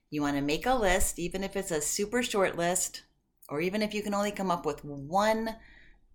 you 0.09 0.21
want 0.21 0.35
to 0.35 0.41
make 0.41 0.65
a 0.65 0.73
list, 0.73 1.19
even 1.19 1.43
if 1.43 1.55
it's 1.55 1.71
a 1.71 1.81
super 1.81 2.23
short 2.23 2.57
list, 2.57 3.03
or 3.49 3.61
even 3.61 3.83
if 3.83 3.93
you 3.93 4.01
can 4.01 4.13
only 4.15 4.31
come 4.31 4.49
up 4.49 4.65
with 4.65 4.83
one 4.83 5.55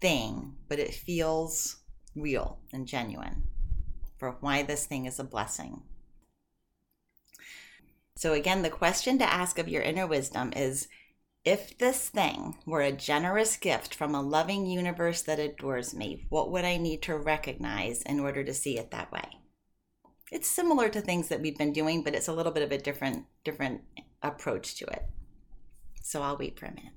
thing, 0.00 0.56
but 0.68 0.80
it 0.80 0.92
feels 0.92 1.76
real 2.16 2.58
and 2.72 2.88
genuine 2.88 3.44
for 4.20 4.36
why 4.40 4.62
this 4.62 4.86
thing 4.86 5.06
is 5.06 5.18
a 5.18 5.24
blessing. 5.24 5.82
So, 8.14 8.34
again, 8.34 8.60
the 8.62 8.70
question 8.70 9.18
to 9.18 9.32
ask 9.32 9.58
of 9.58 9.68
your 9.68 9.82
inner 9.82 10.06
wisdom 10.06 10.52
is 10.54 10.88
if 11.42 11.78
this 11.78 12.10
thing 12.10 12.58
were 12.66 12.82
a 12.82 12.92
generous 12.92 13.56
gift 13.56 13.94
from 13.94 14.14
a 14.14 14.20
loving 14.20 14.66
universe 14.66 15.22
that 15.22 15.38
adores 15.38 15.94
me, 15.94 16.26
what 16.28 16.50
would 16.50 16.66
I 16.66 16.76
need 16.76 17.00
to 17.02 17.16
recognize 17.16 18.02
in 18.02 18.20
order 18.20 18.44
to 18.44 18.52
see 18.52 18.78
it 18.78 18.90
that 18.90 19.10
way? 19.10 19.24
It's 20.30 20.48
similar 20.48 20.90
to 20.90 21.00
things 21.00 21.28
that 21.28 21.40
we've 21.40 21.56
been 21.56 21.72
doing, 21.72 22.02
but 22.02 22.14
it's 22.14 22.28
a 22.28 22.32
little 22.34 22.52
bit 22.52 22.62
of 22.62 22.72
a 22.72 22.78
different 22.78 23.24
different 23.42 23.80
approach 24.22 24.76
to 24.76 24.84
it. 24.84 25.06
So 26.02 26.22
I'll 26.22 26.36
wait 26.36 26.58
for 26.58 26.66
a 26.66 26.74
minute. 26.74 26.92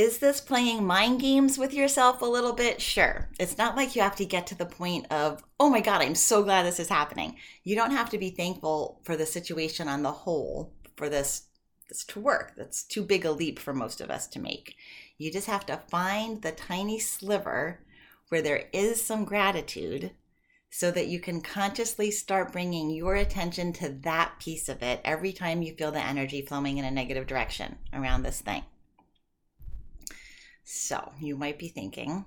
Is 0.00 0.16
this 0.16 0.40
playing 0.40 0.86
mind 0.86 1.20
games 1.20 1.58
with 1.58 1.74
yourself 1.74 2.22
a 2.22 2.24
little 2.24 2.54
bit? 2.54 2.80
Sure. 2.80 3.28
It's 3.38 3.58
not 3.58 3.76
like 3.76 3.94
you 3.94 4.00
have 4.00 4.16
to 4.16 4.24
get 4.24 4.46
to 4.46 4.54
the 4.54 4.64
point 4.64 5.04
of, 5.12 5.44
oh 5.60 5.68
my 5.68 5.82
God, 5.82 6.00
I'm 6.00 6.14
so 6.14 6.42
glad 6.42 6.64
this 6.64 6.80
is 6.80 6.88
happening. 6.88 7.36
You 7.64 7.76
don't 7.76 7.90
have 7.90 8.08
to 8.08 8.16
be 8.16 8.30
thankful 8.30 9.02
for 9.04 9.14
the 9.14 9.26
situation 9.26 9.88
on 9.88 10.02
the 10.02 10.10
whole 10.10 10.72
for 10.96 11.10
this, 11.10 11.48
this 11.90 12.02
to 12.06 12.18
work. 12.18 12.54
That's 12.56 12.82
too 12.82 13.02
big 13.02 13.26
a 13.26 13.30
leap 13.30 13.58
for 13.58 13.74
most 13.74 14.00
of 14.00 14.10
us 14.10 14.26
to 14.28 14.40
make. 14.40 14.74
You 15.18 15.30
just 15.30 15.48
have 15.48 15.66
to 15.66 15.82
find 15.90 16.40
the 16.40 16.52
tiny 16.52 16.98
sliver 16.98 17.80
where 18.30 18.40
there 18.40 18.70
is 18.72 19.04
some 19.04 19.26
gratitude 19.26 20.12
so 20.70 20.90
that 20.92 21.08
you 21.08 21.20
can 21.20 21.42
consciously 21.42 22.10
start 22.10 22.52
bringing 22.52 22.88
your 22.88 23.16
attention 23.16 23.74
to 23.74 23.90
that 23.90 24.36
piece 24.40 24.70
of 24.70 24.82
it 24.82 25.02
every 25.04 25.34
time 25.34 25.60
you 25.60 25.74
feel 25.74 25.92
the 25.92 26.02
energy 26.02 26.40
flowing 26.40 26.78
in 26.78 26.86
a 26.86 26.90
negative 26.90 27.26
direction 27.26 27.76
around 27.92 28.22
this 28.22 28.40
thing. 28.40 28.62
So 30.72 31.10
you 31.20 31.36
might 31.36 31.58
be 31.58 31.66
thinking, 31.66 32.26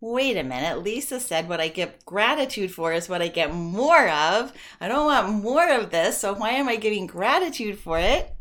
wait 0.00 0.36
a 0.36 0.44
minute, 0.44 0.84
Lisa 0.84 1.18
said 1.18 1.48
what 1.48 1.60
I 1.60 1.66
get 1.66 2.04
gratitude 2.04 2.70
for 2.72 2.92
is 2.92 3.08
what 3.08 3.22
I 3.22 3.26
get 3.26 3.52
more 3.52 4.08
of. 4.08 4.52
I 4.80 4.86
don't 4.86 5.06
want 5.06 5.42
more 5.42 5.68
of 5.68 5.90
this, 5.90 6.18
so 6.18 6.32
why 6.32 6.50
am 6.50 6.68
I 6.68 6.76
giving 6.76 7.08
gratitude 7.08 7.76
for 7.76 7.98
it? 7.98 8.32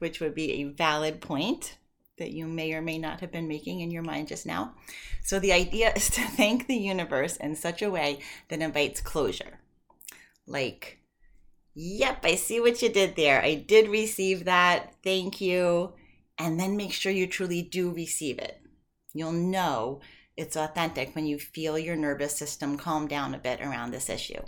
Which 0.00 0.20
would 0.20 0.34
be 0.34 0.52
a 0.52 0.64
valid 0.64 1.22
point 1.22 1.78
that 2.18 2.32
you 2.32 2.46
may 2.46 2.74
or 2.74 2.82
may 2.82 2.98
not 2.98 3.20
have 3.20 3.32
been 3.32 3.48
making 3.48 3.80
in 3.80 3.90
your 3.90 4.02
mind 4.02 4.28
just 4.28 4.44
now. 4.44 4.74
So 5.22 5.38
the 5.38 5.54
idea 5.54 5.92
is 5.96 6.10
to 6.10 6.20
thank 6.20 6.66
the 6.66 6.76
universe 6.76 7.36
in 7.36 7.56
such 7.56 7.80
a 7.80 7.90
way 7.90 8.20
that 8.50 8.60
invites 8.60 9.00
closure. 9.00 9.60
Like, 10.46 10.98
yep, 11.74 12.22
I 12.22 12.34
see 12.34 12.60
what 12.60 12.82
you 12.82 12.90
did 12.90 13.16
there. 13.16 13.42
I 13.42 13.54
did 13.54 13.88
receive 13.88 14.44
that. 14.44 14.92
Thank 15.02 15.40
you 15.40 15.94
and 16.38 16.58
then 16.60 16.76
make 16.76 16.92
sure 16.92 17.12
you 17.12 17.26
truly 17.26 17.62
do 17.62 17.90
receive 17.90 18.38
it. 18.38 18.60
You'll 19.14 19.32
know 19.32 20.00
it's 20.36 20.56
authentic 20.56 21.14
when 21.14 21.26
you 21.26 21.38
feel 21.38 21.78
your 21.78 21.96
nervous 21.96 22.36
system 22.36 22.76
calm 22.76 23.08
down 23.08 23.34
a 23.34 23.38
bit 23.38 23.60
around 23.60 23.90
this 23.90 24.10
issue. 24.10 24.42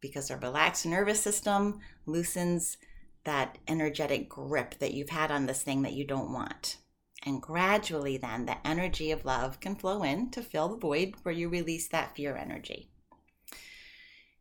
because 0.00 0.30
a 0.30 0.36
relaxed 0.36 0.86
nervous 0.86 1.20
system 1.20 1.80
loosens 2.06 2.76
that 3.24 3.58
energetic 3.66 4.28
grip 4.28 4.78
that 4.78 4.94
you've 4.94 5.08
had 5.10 5.30
on 5.30 5.46
this 5.46 5.62
thing 5.62 5.82
that 5.82 5.94
you 5.94 6.06
don't 6.06 6.32
want. 6.32 6.78
And 7.24 7.42
gradually, 7.42 8.16
then, 8.16 8.46
the 8.46 8.64
energy 8.64 9.10
of 9.10 9.24
love 9.24 9.58
can 9.58 9.74
flow 9.74 10.04
in 10.04 10.30
to 10.30 10.42
fill 10.42 10.68
the 10.68 10.76
void 10.76 11.14
where 11.22 11.34
you 11.34 11.48
release 11.48 11.88
that 11.88 12.14
fear 12.14 12.36
energy. 12.36 12.88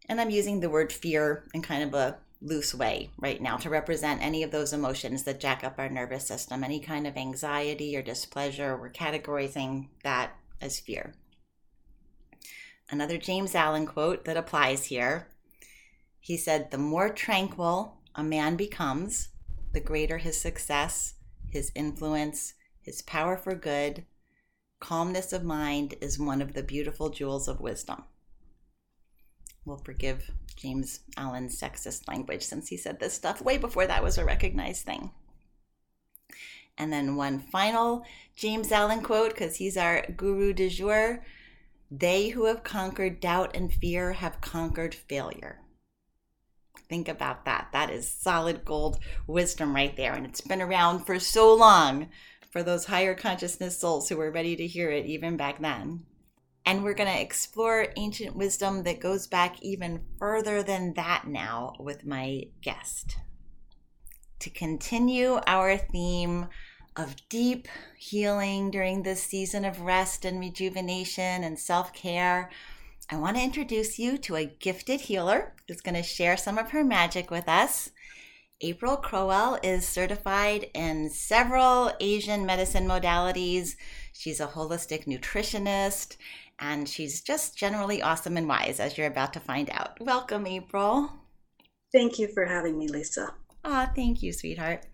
And 0.08 0.22
I'm 0.22 0.30
using 0.30 0.60
the 0.60 0.70
word 0.70 0.94
fear 0.94 1.48
in 1.54 1.64
kind 1.64 1.82
of 1.82 1.96
a 1.96 2.20
loose 2.46 2.76
way 2.76 3.10
right 3.18 3.42
now 3.42 3.58
to 3.58 3.70
represent 3.70 4.22
any 4.22 4.44
of 4.44 4.52
those 4.52 4.72
emotions 4.72 5.24
that 5.24 5.40
jack 5.40 5.64
up 5.64 5.80
our 5.80 5.90
nervous 5.90 6.28
system, 6.28 6.64
any 6.64 6.80
kind 6.80 7.08
of 7.08 7.18
anxiety 7.18 7.98
or 7.98 8.04
displeasure. 8.04 8.78
We're 8.78 8.92
categorizing 8.92 9.88
that 10.04 10.36
as 10.62 10.80
fear. 10.80 11.16
Another 12.90 13.18
James 13.18 13.56
Allen 13.56 13.88
quote 13.88 14.26
that 14.26 14.38
applies 14.38 14.86
here. 14.86 15.28
He 16.20 16.38
said, 16.38 16.70
The 16.70 16.78
more 16.78 17.10
tranquil 17.10 17.98
a 18.14 18.24
man 18.24 18.56
becomes, 18.56 19.30
the 19.74 19.80
greater 19.80 20.20
his 20.20 20.40
success, 20.40 21.16
his 21.50 21.72
influence, 21.74 22.54
his 22.80 23.02
power 23.02 23.38
for 23.38 23.56
good. 23.56 24.06
Calmness 24.80 25.34
of 25.34 25.44
mind 25.44 25.96
is 26.00 26.20
one 26.20 26.42
of 26.44 26.54
the 26.54 26.62
beautiful 26.62 27.10
jewels 27.10 27.48
of 27.48 27.60
wisdom. 27.60 28.04
We'll 29.66 29.78
forgive 29.78 30.32
James 30.56 31.02
Allen's 31.18 31.60
sexist 31.60 32.08
language 32.08 32.44
since 32.44 32.70
he 32.70 32.78
said 32.78 33.00
this 33.00 33.14
stuff 33.14 33.42
way 33.42 33.58
before 33.58 33.88
that 33.88 34.04
was 34.04 34.18
a 34.18 34.26
recognized 34.26 34.86
thing. 34.86 35.12
And 36.78 36.92
then 36.92 37.16
one 37.16 37.40
final 37.40 38.06
James 38.36 38.72
Allen 38.72 39.02
quote, 39.02 39.32
because 39.32 39.56
he's 39.56 39.78
our 39.78 40.06
guru 40.16 40.54
du 40.54 40.70
jour 40.70 41.24
they 41.92 42.30
who 42.30 42.46
have 42.46 42.64
conquered 42.64 43.20
doubt 43.20 43.56
and 43.56 43.72
fear 43.72 44.14
have 44.14 44.42
conquered 44.42 44.96
failure. 44.96 45.62
Think 46.90 47.08
about 47.08 47.46
that. 47.46 47.70
That 47.74 47.90
is 47.90 48.10
solid 48.10 48.66
gold 48.66 49.00
wisdom 49.28 49.76
right 49.76 49.96
there. 49.96 50.14
And 50.14 50.26
it's 50.26 50.42
been 50.42 50.62
around 50.62 51.06
for 51.06 51.20
so 51.20 51.54
long 51.54 52.10
for 52.52 52.64
those 52.64 52.86
higher 52.86 53.16
consciousness 53.16 53.80
souls 53.80 54.10
who 54.10 54.18
were 54.18 54.32
ready 54.32 54.56
to 54.56 54.68
hear 54.68 54.90
it 54.90 55.06
even 55.06 55.38
back 55.38 55.62
then. 55.62 56.06
And 56.66 56.84
we're 56.84 56.96
going 56.96 57.14
to 57.14 57.22
explore 57.22 57.88
ancient 57.96 58.36
wisdom 58.36 58.84
that 58.84 59.00
goes 59.00 59.28
back 59.28 59.62
even 59.62 60.02
further 60.18 60.64
than 60.64 60.94
that 60.96 61.28
now 61.28 61.76
with 61.80 62.06
my 62.06 62.44
guest. 62.62 63.18
To 64.40 64.50
continue 64.50 65.40
our 65.46 65.78
theme 65.78 66.48
of 66.96 67.16
deep 67.30 67.68
healing 67.98 68.72
during 68.72 69.04
this 69.04 69.22
season 69.22 69.66
of 69.66 69.82
rest 69.82 70.26
and 70.26 70.40
rejuvenation 70.40 71.44
and 71.44 71.60
self 71.60 71.94
care, 71.94 72.50
I 73.10 73.18
want 73.18 73.38
to 73.38 73.44
introduce 73.44 74.00
you 74.00 74.18
to 74.20 74.36
a 74.36 74.46
gifted 74.46 75.02
healer 75.02 75.54
who's 75.68 75.82
going 75.82 75.96
to 75.96 76.04
share 76.04 76.38
some 76.38 76.58
of 76.58 76.72
her 76.72 76.84
magic 76.84 77.30
with 77.30 77.48
us. 77.48 77.92
April 78.62 78.96
Crowell 78.96 79.60
is 79.62 79.88
certified 79.88 80.72
in 80.74 81.10
several 81.10 81.92
Asian 82.00 82.46
medicine 82.46 82.88
modalities. 82.88 83.76
She's 84.14 84.40
a 84.40 84.48
holistic 84.48 85.06
nutritionist 85.06 86.16
and 86.60 86.88
she's 86.88 87.22
just 87.22 87.58
generally 87.58 88.02
awesome 88.02 88.38
and 88.38 88.48
wise, 88.48 88.80
as 88.80 88.98
you're 88.98 89.08
about 89.08 89.34
to 89.34 89.40
find 89.40 89.70
out. 89.72 89.98
Welcome, 90.00 90.48
April. 90.48 91.10
Thank 91.94 92.20
you 92.20 92.28
for 92.34 92.46
having 92.46 92.78
me, 92.78 92.88
Lisa. 92.88 93.34
Aw, 93.64 93.92
thank 93.96 94.22
you, 94.22 94.34
sweetheart. 94.34 94.86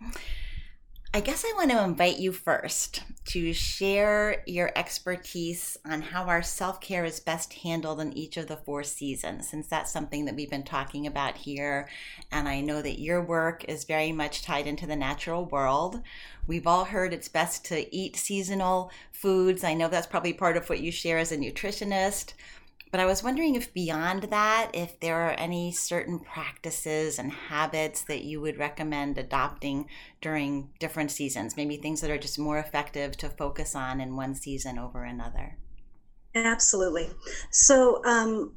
I 1.13 1.19
guess 1.19 1.43
I 1.45 1.53
want 1.57 1.71
to 1.71 1.83
invite 1.83 2.19
you 2.19 2.31
first 2.31 3.03
to 3.23 3.53
share 3.53 4.43
your 4.47 4.71
expertise 4.75 5.77
on 5.85 6.01
how 6.01 6.23
our 6.25 6.41
self 6.41 6.81
care 6.81 7.05
is 7.05 7.19
best 7.19 7.53
handled 7.53 7.99
in 7.99 8.17
each 8.17 8.35
of 8.35 8.47
the 8.47 8.57
four 8.57 8.83
seasons, 8.83 9.47
since 9.47 9.67
that's 9.67 9.91
something 9.91 10.25
that 10.25 10.35
we've 10.35 10.49
been 10.49 10.63
talking 10.63 11.05
about 11.05 11.37
here. 11.37 11.87
And 12.31 12.49
I 12.49 12.61
know 12.61 12.81
that 12.81 12.99
your 12.99 13.21
work 13.21 13.63
is 13.65 13.83
very 13.83 14.11
much 14.11 14.41
tied 14.41 14.65
into 14.65 14.87
the 14.87 14.95
natural 14.95 15.45
world. 15.45 16.01
We've 16.47 16.65
all 16.65 16.85
heard 16.85 17.13
it's 17.13 17.27
best 17.27 17.63
to 17.65 17.95
eat 17.95 18.15
seasonal 18.15 18.91
foods. 19.11 19.63
I 19.63 19.75
know 19.75 19.87
that's 19.87 20.07
probably 20.07 20.33
part 20.33 20.57
of 20.57 20.67
what 20.67 20.79
you 20.79 20.91
share 20.91 21.19
as 21.19 21.31
a 21.31 21.37
nutritionist. 21.37 22.33
But 22.91 22.99
I 22.99 23.05
was 23.05 23.23
wondering 23.23 23.55
if 23.55 23.73
beyond 23.73 24.23
that, 24.23 24.71
if 24.73 24.99
there 24.99 25.21
are 25.21 25.31
any 25.31 25.71
certain 25.71 26.19
practices 26.19 27.17
and 27.17 27.31
habits 27.31 28.03
that 28.03 28.25
you 28.25 28.41
would 28.41 28.57
recommend 28.57 29.17
adopting 29.17 29.87
during 30.19 30.71
different 30.77 31.09
seasons, 31.09 31.55
maybe 31.55 31.77
things 31.77 32.01
that 32.01 32.11
are 32.11 32.17
just 32.17 32.37
more 32.37 32.59
effective 32.59 33.15
to 33.17 33.29
focus 33.29 33.75
on 33.75 34.01
in 34.01 34.17
one 34.17 34.35
season 34.35 34.77
over 34.77 35.05
another. 35.05 35.57
Absolutely. 36.35 37.09
So, 37.49 38.03
um, 38.03 38.55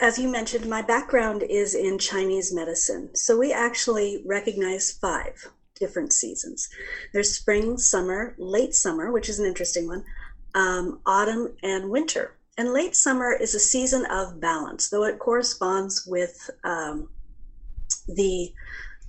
as 0.00 0.18
you 0.18 0.28
mentioned, 0.28 0.68
my 0.68 0.80
background 0.80 1.42
is 1.42 1.74
in 1.74 1.98
Chinese 1.98 2.54
medicine. 2.54 3.14
So, 3.14 3.38
we 3.38 3.52
actually 3.52 4.22
recognize 4.24 4.92
five 4.92 5.50
different 5.74 6.12
seasons 6.12 6.68
there's 7.12 7.36
spring, 7.36 7.76
summer, 7.76 8.34
late 8.38 8.74
summer, 8.74 9.12
which 9.12 9.28
is 9.28 9.40
an 9.40 9.46
interesting 9.46 9.88
one, 9.88 10.04
um, 10.54 11.00
autumn, 11.04 11.56
and 11.62 11.90
winter 11.90 12.34
and 12.56 12.72
late 12.72 12.94
summer 12.94 13.32
is 13.32 13.54
a 13.54 13.60
season 13.60 14.06
of 14.06 14.40
balance, 14.40 14.88
though 14.88 15.04
it 15.04 15.18
corresponds 15.18 16.06
with 16.06 16.50
um, 16.64 17.08
the 18.06 18.52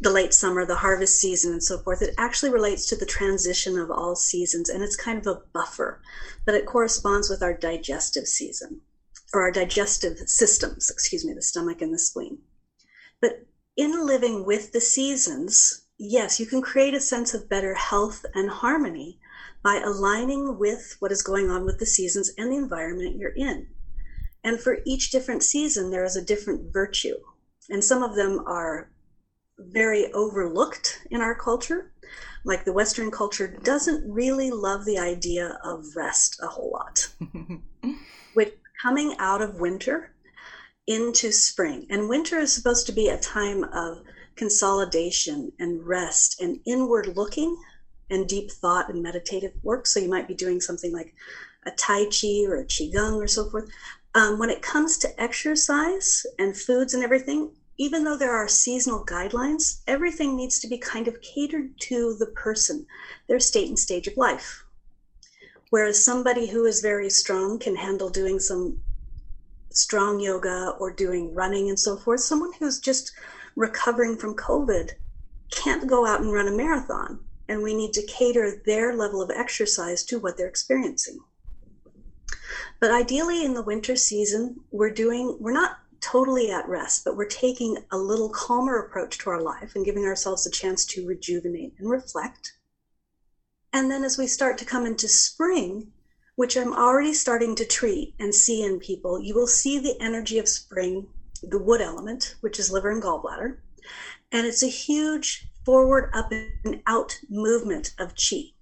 the 0.01 0.11
late 0.11 0.33
summer, 0.33 0.65
the 0.65 0.75
harvest 0.75 1.21
season, 1.21 1.53
and 1.53 1.63
so 1.63 1.79
forth. 1.79 2.01
It 2.01 2.13
actually 2.17 2.51
relates 2.51 2.85
to 2.87 2.97
the 2.97 3.05
transition 3.05 3.79
of 3.79 3.89
all 3.89 4.15
seasons, 4.15 4.69
and 4.69 4.83
it's 4.83 4.97
kind 4.97 5.17
of 5.17 5.27
a 5.27 5.41
buffer, 5.53 6.01
but 6.45 6.53
it 6.53 6.65
corresponds 6.65 7.29
with 7.29 7.41
our 7.41 7.53
digestive 7.53 8.27
season 8.27 8.81
or 9.33 9.41
our 9.41 9.51
digestive 9.51 10.17
systems, 10.27 10.89
excuse 10.89 11.23
me, 11.23 11.33
the 11.33 11.41
stomach 11.41 11.81
and 11.81 11.93
the 11.93 11.99
spleen. 11.99 12.39
But 13.21 13.45
in 13.77 14.05
living 14.05 14.45
with 14.45 14.73
the 14.73 14.81
seasons, 14.81 15.85
yes, 15.97 16.39
you 16.39 16.45
can 16.45 16.61
create 16.61 16.93
a 16.93 16.99
sense 16.99 17.33
of 17.33 17.49
better 17.49 17.73
health 17.73 18.25
and 18.33 18.49
harmony 18.49 19.19
by 19.65 19.77
aligning 19.77 20.59
with 20.59 20.95
what 20.99 21.11
is 21.11 21.23
going 21.23 21.49
on 21.49 21.65
with 21.65 21.79
the 21.79 21.87
seasons 21.87 22.31
and 22.37 22.51
the 22.51 22.55
environment 22.55 23.17
you're 23.17 23.33
in. 23.35 23.65
And 24.43 24.61
for 24.61 24.77
each 24.85 25.09
different 25.09 25.41
season, 25.41 25.89
there 25.89 26.05
is 26.05 26.15
a 26.15 26.21
different 26.21 26.71
virtue. 26.71 27.15
And 27.71 27.83
some 27.83 28.03
of 28.03 28.15
them 28.15 28.43
are 28.45 28.91
very 29.57 30.13
overlooked 30.13 31.01
in 31.09 31.19
our 31.19 31.33
culture. 31.33 31.91
Like 32.43 32.63
the 32.63 32.73
Western 32.73 33.09
culture 33.09 33.47
doesn't 33.47 34.07
really 34.07 34.51
love 34.51 34.85
the 34.85 34.99
idea 34.99 35.57
of 35.63 35.95
rest 35.95 36.39
a 36.43 36.47
whole 36.47 36.69
lot. 36.71 37.09
With 38.35 38.53
coming 38.79 39.15
out 39.17 39.41
of 39.41 39.59
winter 39.59 40.13
into 40.85 41.31
spring, 41.31 41.87
and 41.89 42.07
winter 42.07 42.37
is 42.37 42.53
supposed 42.53 42.85
to 42.85 42.91
be 42.91 43.07
a 43.07 43.19
time 43.19 43.63
of 43.63 44.03
consolidation 44.35 45.51
and 45.57 45.87
rest 45.87 46.39
and 46.39 46.59
inward 46.67 47.17
looking 47.17 47.57
and 48.09 48.27
deep 48.27 48.51
thought 48.51 48.89
and 48.89 49.01
meditative 49.01 49.53
work. 49.63 49.87
So 49.87 49.99
you 49.99 50.09
might 50.09 50.27
be 50.27 50.33
doing 50.33 50.61
something 50.61 50.93
like 50.93 51.13
a 51.65 51.71
Tai 51.71 52.05
Chi 52.05 52.45
or 52.47 52.57
a 52.57 52.65
Qigong 52.65 53.15
or 53.15 53.27
so 53.27 53.49
forth. 53.49 53.69
Um, 54.13 54.39
when 54.39 54.49
it 54.49 54.61
comes 54.61 54.97
to 54.99 55.21
exercise 55.21 56.25
and 56.39 56.55
foods 56.55 56.93
and 56.93 57.03
everything, 57.03 57.51
even 57.77 58.03
though 58.03 58.17
there 58.17 58.35
are 58.35 58.47
seasonal 58.47 59.05
guidelines, 59.05 59.81
everything 59.87 60.37
needs 60.37 60.59
to 60.59 60.67
be 60.67 60.77
kind 60.77 61.07
of 61.07 61.21
catered 61.21 61.77
to 61.81 62.15
the 62.17 62.27
person, 62.27 62.85
their 63.27 63.39
state 63.39 63.67
and 63.67 63.77
stage 63.77 64.07
of 64.07 64.15
life. 64.15 64.63
Whereas 65.71 66.03
somebody 66.03 66.47
who 66.47 66.65
is 66.65 66.79
very 66.79 67.09
strong 67.09 67.59
can 67.59 67.75
handle 67.75 68.09
doing 68.09 68.39
some 68.39 68.79
strong 69.71 70.21
yoga 70.21 70.73
or 70.79 70.93
doing 70.93 71.33
running 71.33 71.67
and 71.67 71.77
so 71.77 71.97
forth. 71.97 72.21
Someone 72.21 72.53
who's 72.59 72.79
just 72.79 73.11
recovering 73.57 74.15
from 74.15 74.35
COVID 74.35 74.91
can't 75.51 75.87
go 75.87 76.05
out 76.05 76.21
and 76.21 76.31
run 76.31 76.47
a 76.47 76.55
marathon 76.55 77.19
and 77.47 77.61
we 77.61 77.75
need 77.75 77.93
to 77.93 78.05
cater 78.05 78.61
their 78.65 78.95
level 78.95 79.21
of 79.21 79.31
exercise 79.31 80.03
to 80.03 80.19
what 80.19 80.37
they're 80.37 80.47
experiencing. 80.47 81.19
But 82.79 82.91
ideally, 82.91 83.43
in 83.43 83.53
the 83.53 83.63
winter 83.63 83.95
season, 83.95 84.61
we're 84.71 84.89
doing, 84.89 85.37
we're 85.39 85.51
not 85.53 85.79
totally 86.01 86.51
at 86.51 86.67
rest, 86.67 87.03
but 87.03 87.17
we're 87.17 87.25
taking 87.25 87.77
a 87.91 87.97
little 87.97 88.29
calmer 88.29 88.77
approach 88.77 89.17
to 89.19 89.29
our 89.29 89.41
life 89.41 89.75
and 89.75 89.85
giving 89.85 90.05
ourselves 90.05 90.45
a 90.45 90.51
chance 90.51 90.85
to 90.85 91.07
rejuvenate 91.07 91.73
and 91.79 91.89
reflect. 91.89 92.53
And 93.73 93.89
then 93.89 94.03
as 94.03 94.17
we 94.17 94.27
start 94.27 94.57
to 94.59 94.65
come 94.65 94.85
into 94.85 95.07
spring, 95.07 95.91
which 96.35 96.57
I'm 96.57 96.73
already 96.73 97.13
starting 97.13 97.55
to 97.55 97.65
treat 97.65 98.13
and 98.19 98.35
see 98.35 98.63
in 98.63 98.79
people, 98.79 99.19
you 99.19 99.33
will 99.33 99.47
see 99.47 99.79
the 99.79 99.99
energy 100.01 100.37
of 100.37 100.47
spring, 100.47 101.07
the 101.41 101.59
wood 101.59 101.81
element, 101.81 102.35
which 102.41 102.59
is 102.59 102.71
liver 102.71 102.91
and 102.91 103.01
gallbladder. 103.01 103.57
And 104.31 104.45
it's 104.45 104.63
a 104.63 104.67
huge 104.67 105.47
forward, 105.65 106.11
up, 106.13 106.31
and 106.31 106.81
out 106.87 107.19
movement 107.29 107.93
of 107.99 108.13
chi. 108.15 108.53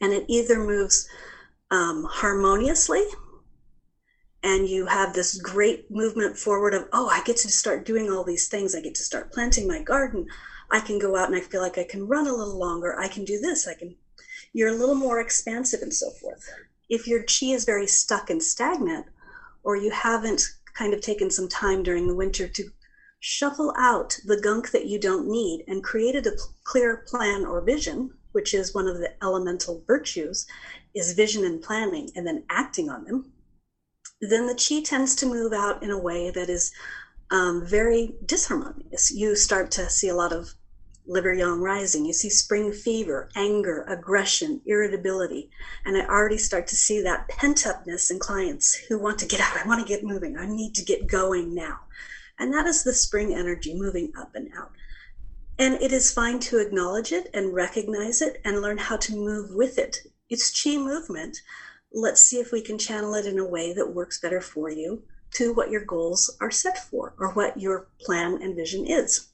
And 0.00 0.12
it 0.12 0.24
either 0.28 0.58
moves 0.58 1.08
um, 1.70 2.06
harmoniously, 2.10 3.04
and 4.42 4.68
you 4.68 4.86
have 4.86 5.14
this 5.14 5.40
great 5.40 5.90
movement 5.90 6.36
forward 6.36 6.74
of, 6.74 6.88
oh, 6.92 7.08
I 7.08 7.22
get 7.22 7.36
to 7.38 7.48
start 7.48 7.86
doing 7.86 8.10
all 8.10 8.24
these 8.24 8.48
things. 8.48 8.74
I 8.74 8.80
get 8.80 8.94
to 8.96 9.04
start 9.04 9.32
planting 9.32 9.68
my 9.68 9.80
garden. 9.80 10.26
I 10.70 10.80
can 10.80 10.98
go 10.98 11.16
out 11.16 11.28
and 11.28 11.36
I 11.36 11.40
feel 11.40 11.60
like 11.60 11.78
I 11.78 11.84
can 11.84 12.08
run 12.08 12.26
a 12.26 12.34
little 12.34 12.58
longer. 12.58 12.98
I 12.98 13.06
can 13.06 13.24
do 13.24 13.38
this. 13.38 13.68
I 13.68 13.74
can, 13.74 13.94
you're 14.52 14.70
a 14.70 14.76
little 14.76 14.96
more 14.96 15.20
expansive 15.20 15.82
and 15.82 15.94
so 15.94 16.10
forth. 16.10 16.44
If 16.88 17.06
your 17.06 17.20
chi 17.20 17.46
is 17.54 17.64
very 17.64 17.86
stuck 17.86 18.30
and 18.30 18.42
stagnant, 18.42 19.06
or 19.62 19.76
you 19.76 19.90
haven't 19.90 20.42
kind 20.74 20.92
of 20.92 21.00
taken 21.00 21.30
some 21.30 21.48
time 21.48 21.84
during 21.84 22.08
the 22.08 22.14
winter 22.14 22.48
to 22.48 22.64
shuffle 23.24 23.72
out 23.78 24.18
the 24.24 24.40
gunk 24.40 24.72
that 24.72 24.86
you 24.86 24.98
don't 24.98 25.28
need 25.28 25.62
and 25.68 25.84
created 25.84 26.26
a 26.26 26.36
clear 26.64 27.04
plan 27.06 27.46
or 27.46 27.60
vision, 27.60 28.10
which 28.32 28.52
is 28.52 28.74
one 28.74 28.88
of 28.88 28.98
the 28.98 29.12
elemental 29.22 29.84
virtues, 29.86 30.44
is 30.92 31.12
vision 31.12 31.44
and 31.44 31.62
planning 31.62 32.10
and 32.16 32.26
then 32.26 32.42
acting 32.50 32.90
on 32.90 33.04
them, 33.04 33.32
then 34.20 34.48
the 34.48 34.56
chi 34.56 34.82
tends 34.82 35.14
to 35.14 35.26
move 35.26 35.52
out 35.52 35.84
in 35.84 35.90
a 35.92 35.98
way 35.98 36.30
that 36.32 36.50
is 36.50 36.72
um, 37.30 37.64
very 37.64 38.16
disharmonious. 38.26 39.12
You 39.14 39.36
start 39.36 39.70
to 39.72 39.88
see 39.88 40.08
a 40.08 40.16
lot 40.16 40.32
of 40.32 40.54
liver 41.06 41.32
yang 41.32 41.60
rising. 41.60 42.04
You 42.04 42.12
see 42.12 42.28
spring 42.28 42.72
fever, 42.72 43.28
anger, 43.36 43.84
aggression, 43.88 44.60
irritability. 44.66 45.48
And 45.84 45.96
I 45.96 46.06
already 46.06 46.38
start 46.38 46.66
to 46.68 46.76
see 46.76 47.00
that 47.02 47.28
pent 47.28 47.66
upness 47.68 48.10
in 48.10 48.18
clients 48.18 48.74
who 48.74 48.98
want 48.98 49.20
to 49.20 49.26
get 49.26 49.40
out. 49.40 49.56
I 49.56 49.66
want 49.66 49.80
to 49.80 49.88
get 49.88 50.02
moving. 50.02 50.36
I 50.36 50.46
need 50.46 50.74
to 50.74 50.84
get 50.84 51.06
going 51.06 51.54
now. 51.54 51.82
And 52.38 52.52
that 52.52 52.66
is 52.66 52.82
the 52.82 52.92
spring 52.92 53.34
energy 53.34 53.74
moving 53.74 54.12
up 54.18 54.34
and 54.34 54.48
out. 54.56 54.72
And 55.58 55.74
it 55.74 55.92
is 55.92 56.12
fine 56.12 56.38
to 56.40 56.58
acknowledge 56.58 57.12
it 57.12 57.30
and 57.34 57.54
recognize 57.54 58.22
it 58.22 58.40
and 58.44 58.62
learn 58.62 58.78
how 58.78 58.96
to 58.98 59.16
move 59.16 59.50
with 59.54 59.78
it. 59.78 59.98
It's 60.30 60.62
chi 60.62 60.76
movement. 60.76 61.38
Let's 61.92 62.22
see 62.22 62.38
if 62.38 62.52
we 62.52 62.62
can 62.62 62.78
channel 62.78 63.14
it 63.14 63.26
in 63.26 63.38
a 63.38 63.48
way 63.48 63.72
that 63.74 63.94
works 63.94 64.20
better 64.20 64.40
for 64.40 64.70
you 64.70 65.02
to 65.34 65.52
what 65.52 65.70
your 65.70 65.84
goals 65.84 66.36
are 66.40 66.50
set 66.50 66.78
for 66.78 67.14
or 67.18 67.32
what 67.32 67.60
your 67.60 67.88
plan 68.00 68.40
and 68.42 68.56
vision 68.56 68.86
is 68.86 69.32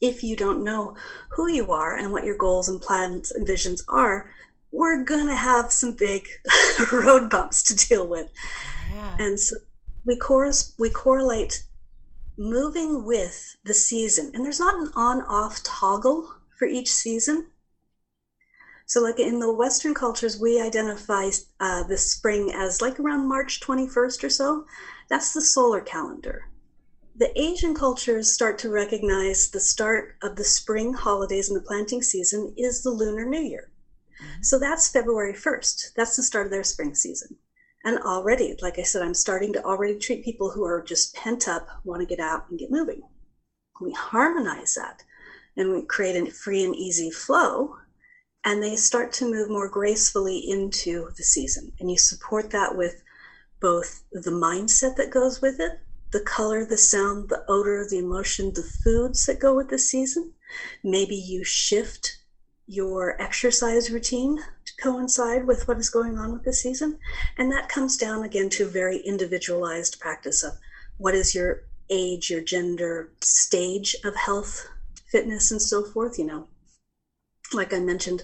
if 0.00 0.22
you 0.22 0.36
don't 0.36 0.64
know 0.64 0.96
who 1.30 1.48
you 1.48 1.72
are 1.72 1.96
and 1.96 2.12
what 2.12 2.24
your 2.24 2.36
goals 2.36 2.68
and 2.68 2.80
plans 2.80 3.30
and 3.32 3.46
visions 3.46 3.82
are, 3.88 4.30
we're 4.70 5.02
going 5.04 5.26
to 5.26 5.34
have 5.34 5.72
some 5.72 5.92
big 5.92 6.28
road 6.92 7.30
bumps 7.30 7.62
to 7.64 7.88
deal 7.88 8.06
with. 8.06 8.28
Yeah. 8.92 9.16
And 9.18 9.40
so 9.40 9.56
we, 10.04 10.16
cor- 10.16 10.52
we 10.78 10.90
correlate 10.90 11.64
moving 12.38 13.04
with 13.04 13.56
the 13.64 13.74
season. 13.74 14.30
And 14.34 14.44
there's 14.44 14.60
not 14.60 14.74
an 14.74 14.90
on 14.94 15.22
off 15.22 15.62
toggle 15.62 16.34
for 16.58 16.66
each 16.66 16.92
season. 16.92 17.48
So, 18.86 19.02
like 19.02 19.18
in 19.18 19.38
the 19.38 19.52
Western 19.52 19.92
cultures, 19.92 20.40
we 20.40 20.60
identify 20.60 21.30
uh, 21.60 21.82
the 21.82 21.98
spring 21.98 22.52
as 22.54 22.80
like 22.80 22.98
around 22.98 23.28
March 23.28 23.60
21st 23.60 24.24
or 24.24 24.30
so. 24.30 24.64
That's 25.10 25.34
the 25.34 25.42
solar 25.42 25.80
calendar 25.80 26.48
the 27.18 27.40
Asian 27.40 27.74
cultures 27.74 28.32
start 28.32 28.58
to 28.58 28.70
recognize 28.70 29.50
the 29.50 29.60
start 29.60 30.16
of 30.22 30.36
the 30.36 30.44
spring 30.44 30.94
holidays 30.94 31.48
and 31.48 31.56
the 31.56 31.66
planting 31.66 32.00
season 32.00 32.54
is 32.56 32.82
the 32.82 32.90
Lunar 32.90 33.24
New 33.24 33.40
Year. 33.40 33.72
Mm-hmm. 34.22 34.42
So 34.42 34.58
that's 34.58 34.88
February 34.88 35.34
1st. 35.34 35.94
That's 35.96 36.14
the 36.14 36.22
start 36.22 36.46
of 36.46 36.52
their 36.52 36.62
spring 36.62 36.94
season. 36.94 37.36
And 37.88 38.00
already, 38.00 38.54
like 38.60 38.78
I 38.78 38.82
said, 38.82 39.00
I'm 39.00 39.14
starting 39.14 39.50
to 39.54 39.64
already 39.64 39.98
treat 39.98 40.22
people 40.22 40.50
who 40.50 40.62
are 40.62 40.82
just 40.82 41.14
pent 41.14 41.48
up, 41.48 41.66
want 41.84 42.00
to 42.00 42.06
get 42.06 42.20
out 42.20 42.44
and 42.50 42.58
get 42.58 42.70
moving. 42.70 43.00
We 43.80 43.92
harmonize 43.92 44.74
that 44.74 45.02
and 45.56 45.72
we 45.72 45.86
create 45.86 46.14
a 46.14 46.30
free 46.30 46.64
and 46.64 46.76
easy 46.76 47.10
flow, 47.10 47.78
and 48.44 48.62
they 48.62 48.76
start 48.76 49.14
to 49.14 49.32
move 49.32 49.48
more 49.48 49.70
gracefully 49.70 50.38
into 50.38 51.08
the 51.16 51.22
season. 51.22 51.72
And 51.80 51.90
you 51.90 51.96
support 51.96 52.50
that 52.50 52.76
with 52.76 53.02
both 53.58 54.04
the 54.12 54.32
mindset 54.32 54.96
that 54.96 55.10
goes 55.10 55.40
with 55.40 55.58
it, 55.58 55.80
the 56.12 56.20
color, 56.20 56.66
the 56.66 56.76
sound, 56.76 57.30
the 57.30 57.42
odor, 57.48 57.86
the 57.88 58.00
emotion, 58.00 58.52
the 58.52 58.70
foods 58.84 59.24
that 59.24 59.40
go 59.40 59.56
with 59.56 59.70
the 59.70 59.78
season. 59.78 60.34
Maybe 60.84 61.16
you 61.16 61.42
shift 61.42 62.17
your 62.68 63.20
exercise 63.20 63.90
routine 63.90 64.36
to 64.36 64.76
coincide 64.76 65.46
with 65.46 65.66
what 65.66 65.78
is 65.78 65.88
going 65.88 66.18
on 66.18 66.32
with 66.32 66.44
the 66.44 66.52
season. 66.52 66.98
And 67.38 67.50
that 67.50 67.70
comes 67.70 67.96
down 67.96 68.22
again 68.22 68.50
to 68.50 68.66
very 68.66 68.98
individualized 68.98 69.98
practice 69.98 70.42
of 70.44 70.52
what 70.98 71.14
is 71.14 71.34
your 71.34 71.62
age, 71.88 72.28
your 72.28 72.42
gender, 72.42 73.10
stage 73.22 73.96
of 74.04 74.14
health, 74.14 74.68
fitness, 75.10 75.50
and 75.50 75.62
so 75.62 75.82
forth. 75.82 76.18
You 76.18 76.26
know, 76.26 76.48
like 77.54 77.72
I 77.72 77.80
mentioned, 77.80 78.22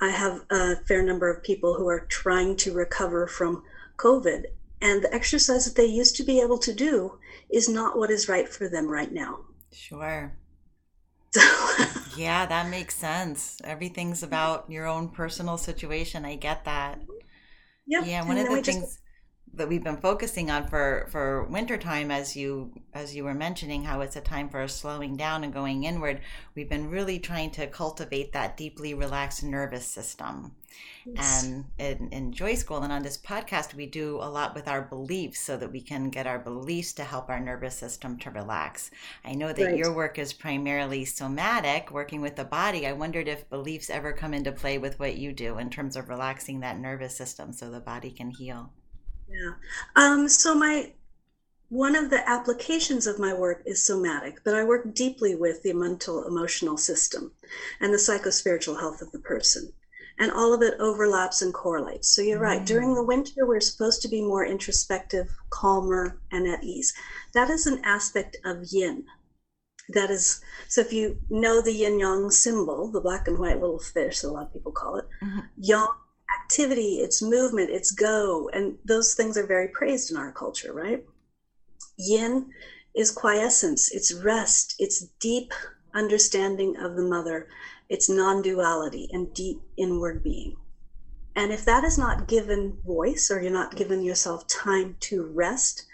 I 0.00 0.08
have 0.08 0.40
a 0.50 0.76
fair 0.76 1.02
number 1.02 1.30
of 1.30 1.42
people 1.42 1.74
who 1.74 1.86
are 1.88 2.06
trying 2.08 2.56
to 2.56 2.72
recover 2.72 3.26
from 3.26 3.62
COVID. 3.98 4.46
And 4.80 5.02
the 5.02 5.14
exercise 5.14 5.66
that 5.66 5.76
they 5.76 5.86
used 5.86 6.16
to 6.16 6.24
be 6.24 6.40
able 6.40 6.58
to 6.58 6.72
do 6.72 7.18
is 7.50 7.68
not 7.68 7.98
what 7.98 8.10
is 8.10 8.28
right 8.28 8.48
for 8.48 8.68
them 8.68 8.88
right 8.88 9.12
now. 9.12 9.40
Sure. 9.70 10.32
yeah, 12.16 12.46
that 12.46 12.68
makes 12.68 12.96
sense. 12.96 13.60
Everything's 13.64 14.22
about 14.22 14.70
your 14.70 14.86
own 14.86 15.08
personal 15.08 15.58
situation. 15.58 16.24
I 16.24 16.36
get 16.36 16.64
that. 16.64 17.00
Yep. 17.86 18.04
Yeah, 18.04 18.22
one 18.26 18.38
of 18.38 18.48
the 18.48 18.58
things 18.62 18.62
just 18.62 19.00
that 19.54 19.68
we've 19.68 19.84
been 19.84 19.98
focusing 19.98 20.50
on 20.50 20.66
for 20.66 21.06
for 21.10 21.44
wintertime 21.44 22.10
as 22.10 22.34
you 22.34 22.72
as 22.94 23.14
you 23.14 23.24
were 23.24 23.34
mentioning 23.34 23.84
how 23.84 24.00
it's 24.00 24.16
a 24.16 24.20
time 24.20 24.48
for 24.48 24.66
slowing 24.66 25.16
down 25.16 25.44
and 25.44 25.52
going 25.52 25.84
inward 25.84 26.20
we've 26.54 26.70
been 26.70 26.88
really 26.88 27.18
trying 27.18 27.50
to 27.50 27.66
cultivate 27.66 28.32
that 28.32 28.56
deeply 28.56 28.94
relaxed 28.94 29.42
nervous 29.44 29.86
system 29.86 30.54
yes. 31.04 31.44
and 31.44 31.64
in, 31.78 32.08
in 32.08 32.32
joy 32.32 32.54
school 32.54 32.82
and 32.82 32.92
on 32.92 33.02
this 33.02 33.18
podcast 33.18 33.74
we 33.74 33.84
do 33.84 34.16
a 34.16 34.30
lot 34.30 34.54
with 34.54 34.66
our 34.66 34.82
beliefs 34.82 35.40
so 35.40 35.56
that 35.56 35.70
we 35.70 35.82
can 35.82 36.08
get 36.08 36.26
our 36.26 36.38
beliefs 36.38 36.94
to 36.94 37.04
help 37.04 37.28
our 37.28 37.40
nervous 37.40 37.76
system 37.76 38.16
to 38.16 38.30
relax 38.30 38.90
i 39.22 39.34
know 39.34 39.52
that 39.52 39.66
right. 39.66 39.76
your 39.76 39.92
work 39.92 40.18
is 40.18 40.32
primarily 40.32 41.04
somatic 41.04 41.90
working 41.90 42.22
with 42.22 42.36
the 42.36 42.44
body 42.44 42.86
i 42.86 42.92
wondered 42.92 43.28
if 43.28 43.48
beliefs 43.50 43.90
ever 43.90 44.14
come 44.14 44.32
into 44.32 44.50
play 44.50 44.78
with 44.78 44.98
what 44.98 45.16
you 45.16 45.30
do 45.30 45.58
in 45.58 45.68
terms 45.68 45.94
of 45.94 46.08
relaxing 46.08 46.60
that 46.60 46.78
nervous 46.78 47.14
system 47.14 47.52
so 47.52 47.70
the 47.70 47.80
body 47.80 48.10
can 48.10 48.30
heal 48.30 48.72
yeah. 49.32 49.52
Um, 49.96 50.28
so 50.28 50.54
my 50.54 50.92
one 51.72 51.96
of 51.96 52.10
the 52.10 52.28
applications 52.28 53.06
of 53.06 53.18
my 53.18 53.32
work 53.32 53.62
is 53.64 53.82
somatic, 53.82 54.44
but 54.44 54.54
I 54.54 54.62
work 54.62 54.94
deeply 54.94 55.34
with 55.34 55.62
the 55.62 55.72
mental 55.72 56.26
emotional 56.26 56.76
system 56.76 57.32
and 57.80 57.94
the 57.94 57.96
psychospiritual 57.96 58.78
health 58.78 59.00
of 59.00 59.10
the 59.10 59.18
person. 59.18 59.72
And 60.18 60.30
all 60.30 60.52
of 60.52 60.60
it 60.60 60.74
overlaps 60.78 61.40
and 61.40 61.54
correlates. 61.54 62.14
So 62.14 62.20
you're 62.20 62.38
right. 62.38 62.62
During 62.62 62.90
mm. 62.90 62.96
the 62.96 63.04
winter, 63.04 63.46
we're 63.46 63.60
supposed 63.60 64.02
to 64.02 64.08
be 64.08 64.20
more 64.20 64.44
introspective, 64.44 65.34
calmer, 65.48 66.20
and 66.30 66.46
at 66.46 66.62
ease. 66.62 66.92
That 67.32 67.48
is 67.48 67.66
an 67.66 67.80
aspect 67.84 68.36
of 68.44 68.66
yin. 68.70 69.06
That 69.88 70.10
is, 70.10 70.42
so 70.68 70.82
if 70.82 70.92
you 70.92 71.16
know 71.30 71.62
the 71.62 71.72
yin 71.72 71.98
yang 71.98 72.30
symbol, 72.30 72.92
the 72.92 73.00
black 73.00 73.28
and 73.28 73.38
white 73.38 73.62
little 73.62 73.78
fish, 73.78 74.22
a 74.22 74.28
lot 74.28 74.48
of 74.48 74.52
people 74.52 74.72
call 74.72 74.96
it, 74.96 75.06
mm-hmm. 75.22 75.40
yang 75.56 75.88
activity, 76.52 76.96
it's 76.96 77.22
movement, 77.22 77.70
it's 77.70 77.90
go. 77.90 78.50
And 78.52 78.76
those 78.84 79.14
things 79.14 79.38
are 79.38 79.46
very 79.46 79.68
praised 79.68 80.10
in 80.10 80.18
our 80.18 80.32
culture, 80.32 80.72
right? 80.72 81.02
Yin 81.96 82.50
is 82.94 83.10
quiescence, 83.10 83.90
it's 83.90 84.12
rest, 84.12 84.74
it's 84.78 85.06
deep 85.18 85.54
understanding 85.94 86.76
of 86.76 86.94
the 86.94 87.04
mother, 87.04 87.48
it's 87.88 88.10
non 88.10 88.42
duality 88.42 89.08
and 89.12 89.32
deep 89.32 89.62
inward 89.78 90.22
being. 90.22 90.56
And 91.34 91.52
if 91.52 91.64
that 91.64 91.84
is 91.84 91.96
not 91.96 92.28
given 92.28 92.76
voice 92.84 93.30
or 93.30 93.40
you're 93.40 93.50
not 93.50 93.76
given 93.76 94.02
yourself 94.02 94.46
time 94.46 94.96
to 95.00 95.24
rest 95.24 95.86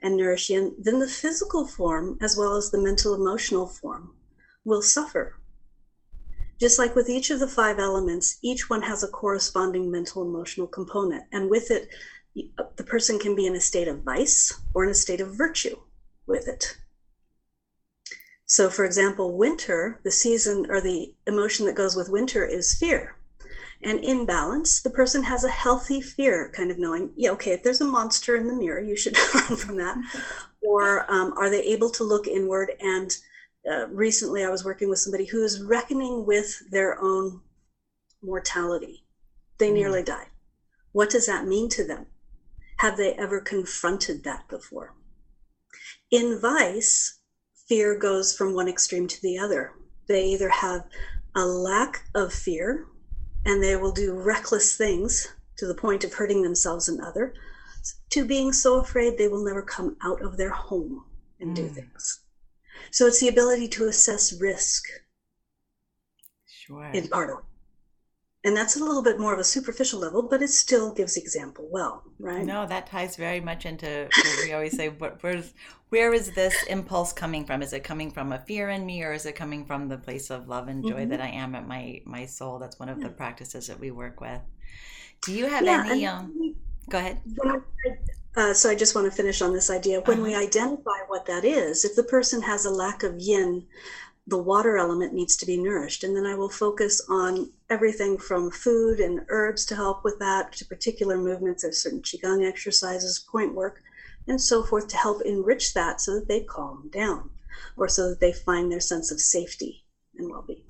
and 0.00 0.16
nourish 0.16 0.48
yin, 0.48 0.74
then 0.78 0.98
the 0.98 1.08
physical 1.08 1.66
form, 1.66 2.16
as 2.22 2.38
well 2.38 2.56
as 2.56 2.70
the 2.70 2.80
mental 2.80 3.14
emotional 3.14 3.66
form, 3.66 4.14
will 4.64 4.80
suffer 4.80 5.34
just 6.60 6.78
like 6.78 6.94
with 6.94 7.08
each 7.08 7.30
of 7.30 7.40
the 7.40 7.48
five 7.48 7.78
elements, 7.78 8.38
each 8.42 8.70
one 8.70 8.82
has 8.82 9.02
a 9.02 9.08
corresponding 9.08 9.90
mental 9.90 10.22
emotional 10.22 10.66
component. 10.66 11.24
And 11.32 11.50
with 11.50 11.70
it, 11.70 11.88
the 12.76 12.84
person 12.84 13.18
can 13.18 13.34
be 13.34 13.46
in 13.46 13.56
a 13.56 13.60
state 13.60 13.88
of 13.88 14.02
vice 14.02 14.52
or 14.74 14.84
in 14.84 14.90
a 14.90 14.94
state 14.94 15.20
of 15.20 15.36
virtue 15.36 15.76
with 16.26 16.48
it. 16.48 16.76
So, 18.46 18.70
for 18.70 18.84
example, 18.84 19.36
winter, 19.36 20.00
the 20.04 20.10
season 20.10 20.66
or 20.70 20.80
the 20.80 21.14
emotion 21.26 21.66
that 21.66 21.74
goes 21.74 21.96
with 21.96 22.08
winter 22.08 22.44
is 22.44 22.78
fear. 22.78 23.16
And 23.82 24.02
in 24.02 24.24
balance, 24.24 24.80
the 24.80 24.90
person 24.90 25.22
has 25.24 25.44
a 25.44 25.50
healthy 25.50 26.00
fear, 26.00 26.50
kind 26.54 26.70
of 26.70 26.78
knowing, 26.78 27.10
yeah, 27.16 27.30
okay, 27.30 27.52
if 27.52 27.62
there's 27.62 27.80
a 27.80 27.84
monster 27.84 28.36
in 28.36 28.46
the 28.46 28.54
mirror, 28.54 28.80
you 28.80 28.96
should 28.96 29.16
run 29.34 29.56
from 29.56 29.76
that. 29.76 29.96
Or 30.62 31.08
um, 31.08 31.32
are 31.36 31.48
they 31.48 31.62
able 31.62 31.90
to 31.90 32.02
look 32.02 32.26
inward 32.26 32.72
and 32.80 33.16
uh, 33.70 33.88
recently 33.88 34.44
I 34.44 34.50
was 34.50 34.64
working 34.64 34.88
with 34.88 34.98
somebody 34.98 35.24
who 35.24 35.42
is 35.42 35.62
reckoning 35.62 36.24
with 36.26 36.62
their 36.70 37.00
own 37.00 37.40
mortality. 38.22 39.04
They 39.58 39.70
mm. 39.70 39.74
nearly 39.74 40.02
died. 40.02 40.28
What 40.92 41.10
does 41.10 41.26
that 41.26 41.46
mean 41.46 41.68
to 41.70 41.84
them? 41.84 42.06
Have 42.78 42.96
they 42.96 43.14
ever 43.14 43.40
confronted 43.40 44.24
that 44.24 44.48
before? 44.48 44.94
In 46.10 46.38
vice, 46.40 47.18
fear 47.68 47.98
goes 47.98 48.36
from 48.36 48.54
one 48.54 48.68
extreme 48.68 49.08
to 49.08 49.22
the 49.22 49.38
other. 49.38 49.72
They 50.06 50.26
either 50.26 50.48
have 50.48 50.84
a 51.34 51.44
lack 51.44 52.04
of 52.14 52.32
fear 52.32 52.86
and 53.44 53.62
they 53.62 53.76
will 53.76 53.92
do 53.92 54.14
reckless 54.14 54.76
things 54.76 55.28
to 55.56 55.66
the 55.66 55.74
point 55.74 56.04
of 56.04 56.12
hurting 56.12 56.42
themselves 56.42 56.88
and 56.88 57.00
other, 57.00 57.34
to 58.10 58.24
being 58.24 58.52
so 58.52 58.80
afraid 58.80 59.16
they 59.16 59.28
will 59.28 59.44
never 59.44 59.62
come 59.62 59.96
out 60.02 60.20
of 60.22 60.36
their 60.36 60.50
home 60.50 61.04
and 61.40 61.52
mm. 61.52 61.56
do 61.56 61.68
things. 61.68 62.20
So 62.90 63.06
it's 63.06 63.20
the 63.20 63.28
ability 63.28 63.68
to 63.68 63.88
assess 63.88 64.32
risk 64.40 64.84
sure. 66.46 67.00
in 67.00 67.08
part. 67.08 67.44
And 68.44 68.56
that's 68.56 68.76
a 68.76 68.82
little 68.82 69.02
bit 69.02 69.20
more 69.20 69.34
of 69.34 69.38
a 69.38 69.44
superficial 69.44 70.00
level, 70.00 70.22
but 70.22 70.42
it 70.42 70.48
still 70.48 70.90
gives 70.94 71.18
example 71.18 71.68
well, 71.70 72.02
right? 72.18 72.48
No, 72.48 72.66
that 72.66 72.86
ties 72.86 73.16
very 73.16 73.40
much 73.40 73.64
into 73.64 74.10
what 74.20 74.38
we 74.38 74.52
always 74.52 74.74
say. 74.76 74.88
What, 74.90 75.22
where's 75.22 75.54
where 75.88 76.12
is 76.12 76.32
this 76.32 76.62
impulse 76.64 77.12
coming 77.14 77.46
from? 77.46 77.62
Is 77.62 77.72
it 77.72 77.80
coming 77.84 78.10
from 78.10 78.30
a 78.32 78.38
fear 78.38 78.68
in 78.68 78.84
me, 78.84 79.02
or 79.02 79.12
is 79.14 79.24
it 79.24 79.36
coming 79.36 79.64
from 79.64 79.88
the 79.88 79.96
place 79.96 80.30
of 80.30 80.46
love 80.48 80.68
and 80.68 80.84
joy 80.84 81.06
Mhm. 81.06 81.10
that 81.10 81.20
I 81.20 81.28
am 81.28 81.54
at 81.54 81.66
my 81.66 82.02
my 82.04 82.26
soul? 82.26 82.58
That's 82.58 82.78
one 82.78 82.90
of 82.90 83.00
the 83.00 83.08
practices 83.10 83.68
that 83.68 83.80
we 83.80 83.90
work 83.90 84.20
with. 84.20 84.42
Do 85.24 85.32
you 85.32 85.46
have 85.46 85.66
Yeah, 85.66 85.84
any? 85.84 86.06
Um, 86.06 86.34
go 86.90 86.98
ahead. 86.98 87.22
Uh, 88.36 88.52
so 88.52 88.70
I 88.70 88.74
just 88.74 88.94
want 88.94 89.10
to 89.10 89.16
finish 89.16 89.40
on 89.40 89.52
this 89.52 89.70
idea. 89.70 90.00
When 90.02 90.22
we 90.22 90.34
identify 90.34 90.98
what 91.08 91.26
that 91.26 91.44
is, 91.44 91.84
if 91.84 91.96
the 91.96 92.02
person 92.02 92.42
has 92.42 92.66
a 92.66 92.70
lack 92.70 93.02
of 93.02 93.18
yin, 93.18 93.66
the 94.26 94.36
water 94.36 94.76
element 94.76 95.14
needs 95.14 95.36
to 95.36 95.46
be 95.46 95.56
nourished. 95.56 96.04
And 96.04 96.14
then 96.16 96.26
I 96.26 96.34
will 96.34 96.50
focus 96.50 97.00
on 97.08 97.50
everything 97.70 98.18
from 98.18 98.50
food 98.50 99.00
and 99.00 99.24
herbs 99.28 99.64
to 99.66 99.76
help 99.76 100.04
with 100.04 100.18
that, 100.18 100.52
to 100.54 100.66
particular 100.66 101.16
movements. 101.16 101.62
There's 101.62 101.82
certain 101.82 102.02
Qigong 102.02 102.46
exercises, 102.46 103.24
point 103.30 103.54
work, 103.54 103.82
and 104.26 104.40
so 104.40 104.62
forth 104.62 104.88
to 104.88 104.96
help 104.96 105.22
enrich 105.22 105.74
that 105.74 106.00
so 106.00 106.16
that 106.16 106.28
they 106.28 106.40
calm 106.40 106.90
down 106.92 107.30
or 107.76 107.88
so 107.88 108.10
that 108.10 108.20
they 108.20 108.32
find 108.32 108.70
their 108.70 108.80
sense 108.80 109.10
of 109.10 109.20
safety 109.20 109.84
and 110.18 110.30
well 110.30 110.44
being. 110.46 110.62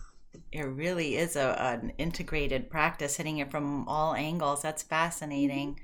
It 0.52 0.62
really 0.62 1.16
is 1.16 1.34
a, 1.34 1.60
an 1.60 1.92
integrated 1.98 2.70
practice, 2.70 3.16
hitting 3.16 3.38
it 3.38 3.50
from 3.50 3.88
all 3.88 4.14
angles. 4.14 4.62
That's 4.62 4.82
fascinating. 4.82 5.80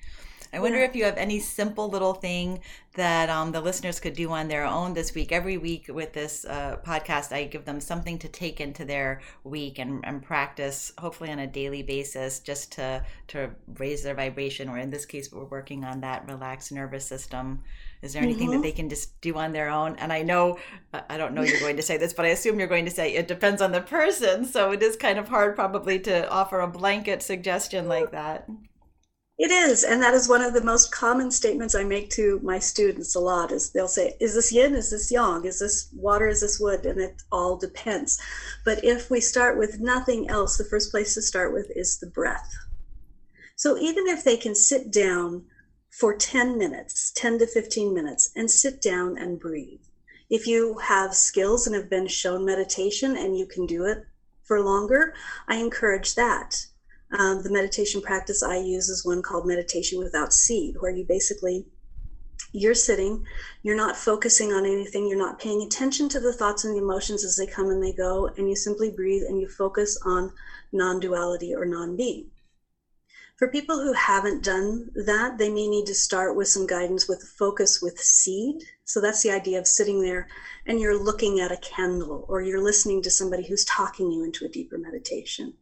I 0.55 0.61
wonder 0.61 0.79
Yeah. 0.79 0.85
if 0.85 0.95
you 0.95 1.05
have 1.05 1.17
any 1.17 1.41
simple 1.41 1.89
little 1.89 2.13
thing 2.15 2.61
that 2.95 3.31
um, 3.31 3.53
the 3.53 3.61
listeners 3.63 3.99
could 3.99 4.13
do 4.13 4.31
on 4.31 4.49
their 4.49 4.65
own 4.67 4.93
this 4.93 5.15
week. 5.15 5.33
Every 5.33 5.57
week 5.57 5.87
with 5.89 6.13
this 6.13 6.45
uh, 6.45 6.77
podcast, 6.85 7.33
I 7.33 7.45
give 7.45 7.65
them 7.65 7.81
something 7.81 8.19
to 8.19 8.29
take 8.29 8.61
into 8.61 8.85
their 8.85 9.23
week 9.45 9.79
and, 9.79 10.05
and 10.05 10.23
practice, 10.23 10.93
hopefully 10.99 11.31
on 11.31 11.39
a 11.39 11.47
daily 11.47 11.83
basis, 11.83 12.41
just 12.41 12.73
to 12.73 13.03
to 13.29 13.51
raise 13.79 14.03
their 14.03 14.15
vibration. 14.15 14.69
Or 14.69 14.77
in 14.77 14.91
this 14.91 15.07
case, 15.07 15.33
we're 15.33 15.45
working 15.45 15.85
on 15.85 16.03
that 16.03 16.29
relaxed 16.31 16.71
nervous 16.71 17.07
system. 17.07 17.63
Is 18.03 18.13
there 18.13 18.23
anything 18.23 18.51
that 18.51 18.59
Mhm. 18.59 18.63
they 18.63 18.73
can 18.73 18.89
just 18.91 19.19
do 19.23 19.37
on 19.37 19.53
their 19.53 19.71
own? 19.71 19.97
And 19.97 20.13
I 20.13 20.23
know, 20.23 20.59
I 21.09 21.17
don't 21.17 21.33
know 21.35 21.43
you're 21.43 21.61
going 21.61 21.77
to 21.77 21.83
say 21.83 21.97
this, 21.97 22.13
but 22.13 22.27
I 22.27 22.31
assume 22.31 22.59
you're 22.59 22.69
going 22.69 22.85
to 22.85 22.91
say 22.91 23.15
it 23.15 23.29
depends 23.29 23.63
on 23.63 23.73
the 23.73 23.81
person. 23.81 24.45
So 24.45 24.73
it 24.73 24.83
is 24.83 24.97
kind 24.97 25.19
of 25.19 25.29
hard 25.29 25.55
probably 25.55 25.99
to 26.01 26.29
offer 26.29 26.61
a 26.61 26.67
blanket 26.69 27.23
suggestion 27.23 27.89
like 27.89 28.11
that. 28.11 28.49
It 29.43 29.51
is, 29.51 29.83
and 29.83 30.01
that 30.01 30.15
is 30.15 30.29
one 30.29 30.41
of 30.41 30.53
the 30.53 30.63
most 30.63 30.93
common 30.93 31.33
statements 31.33 31.75
I 31.75 31.83
make 31.83 32.11
to 32.11 32.39
my 32.45 32.61
students 32.61 33.17
a 33.17 33.19
lot 33.19 33.51
is 33.51 33.71
they'll 33.71 33.89
say, 33.89 34.15
is 34.21 34.37
this 34.37 34.53
yin, 34.53 34.77
is 34.77 34.91
this 34.91 35.11
yang, 35.11 35.45
is 35.45 35.59
this 35.59 35.89
water, 35.93 36.29
is 36.29 36.43
this 36.43 36.61
wood? 36.61 36.87
And 36.87 37.01
it 37.01 37.25
all 37.33 37.57
depends. 37.57 38.23
But 38.65 38.85
if 38.85 39.11
we 39.11 39.21
start 39.21 39.59
with 39.59 39.81
nothing 39.81 40.31
else, 40.31 40.57
the 40.57 40.65
first 40.65 40.93
place 40.93 41.15
to 41.15 41.23
start 41.23 41.53
with 41.53 41.73
is 41.75 41.99
the 41.99 42.07
breath. 42.07 42.55
So 43.57 43.77
even 43.77 44.07
if 44.07 44.23
they 44.23 44.37
can 44.37 44.55
sit 44.55 44.93
down 44.93 45.47
for 45.91 46.17
10 46.17 46.57
minutes, 46.57 47.11
10 47.17 47.41
to 47.41 47.47
15 47.49 47.93
minutes, 47.93 48.31
and 48.37 48.49
sit 48.49 48.81
down 48.81 49.19
and 49.19 49.41
breathe. 49.41 49.81
If 50.31 50.47
you 50.47 50.79
have 50.79 51.17
skills 51.17 51.67
and 51.67 51.75
have 51.75 51.91
been 51.91 52.07
shown 52.07 52.45
meditation 52.45 53.17
and 53.17 53.37
you 53.37 53.47
can 53.47 53.67
do 53.67 53.87
it 53.87 54.07
for 54.45 54.61
longer, 54.61 55.15
I 55.49 55.57
encourage 55.57 56.15
that. 56.15 56.67
Um, 57.19 57.43
the 57.43 57.53
meditation 57.53 58.01
practice 58.01 58.43
I 58.43 58.57
use 58.57 58.89
is 58.89 59.05
one 59.05 59.23
called 59.23 59.47
meditation 59.47 59.99
without 59.99 60.33
seed, 60.33 60.77
where 60.81 60.91
you 60.91 61.05
basically 61.05 61.67
you're 62.53 62.75
sitting, 62.75 63.25
you're 63.63 63.77
not 63.77 63.97
focusing 63.97 64.53
on 64.53 64.67
anything, 64.67 65.09
you're 65.09 65.19
not 65.19 65.39
paying 65.39 65.63
attention 65.63 66.09
to 66.11 66.21
the 66.21 66.33
thoughts 66.33 66.65
and 66.65 66.75
the 66.75 66.83
emotions 66.83 67.25
as 67.25 67.37
they 67.37 67.47
come 67.47 67.69
and 67.69 67.83
they 67.83 67.93
go, 67.93 68.29
and 68.37 68.49
you 68.49 68.57
simply 68.57 68.91
breathe 68.91 69.23
and 69.23 69.41
you 69.41 69.49
focus 69.49 69.99
on 70.05 70.33
non-duality 70.71 71.55
or 71.55 71.65
non-being. 71.65 72.31
For 73.39 73.49
people 73.49 73.81
who 73.81 73.93
haven't 73.95 74.45
done 74.45 74.91
that, 74.95 75.39
they 75.39 75.49
may 75.49 75.67
need 75.67 75.87
to 75.87 75.95
start 75.95 76.37
with 76.37 76.49
some 76.49 76.67
guidance 76.67 77.09
with 77.09 77.23
focus 77.39 77.81
with 77.83 77.99
seed. 77.99 78.63
So 78.85 79.01
that's 79.01 79.23
the 79.23 79.33
idea 79.33 79.59
of 79.59 79.67
sitting 79.67 80.01
there 80.01 80.29
and 80.67 80.79
you're 80.79 81.03
looking 81.03 81.41
at 81.41 81.51
a 81.51 81.57
candle 81.57 82.25
or 82.29 82.43
you're 82.43 82.63
listening 82.63 83.03
to 83.03 83.11
somebody 83.11 83.45
who's 83.45 83.65
talking 83.65 84.13
you 84.13 84.23
into 84.23 84.45
a 84.45 84.49
deeper 84.49 84.79
meditation. 84.79 85.55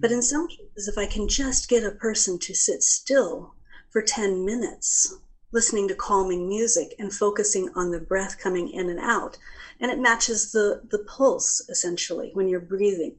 But 0.00 0.12
in 0.12 0.20
mm. 0.20 0.22
some 0.22 0.48
cases, 0.48 0.88
if 0.88 0.96
I 0.96 1.06
can 1.06 1.28
just 1.28 1.68
get 1.68 1.84
a 1.84 1.90
person 1.90 2.38
to 2.38 2.54
sit 2.54 2.82
still 2.82 3.54
for 3.90 4.02
10 4.02 4.44
minutes, 4.44 5.14
listening 5.52 5.88
to 5.88 5.94
calming 5.94 6.48
music 6.48 6.94
and 6.98 7.12
focusing 7.12 7.70
on 7.74 7.90
the 7.90 8.00
breath 8.00 8.38
coming 8.38 8.68
in 8.70 8.90
and 8.90 9.00
out, 9.00 9.38
and 9.80 9.90
it 9.90 9.98
matches 9.98 10.52
the, 10.52 10.82
the 10.90 10.98
pulse 11.00 11.66
essentially 11.68 12.30
when 12.34 12.48
you're 12.48 12.60
breathing. 12.60 13.16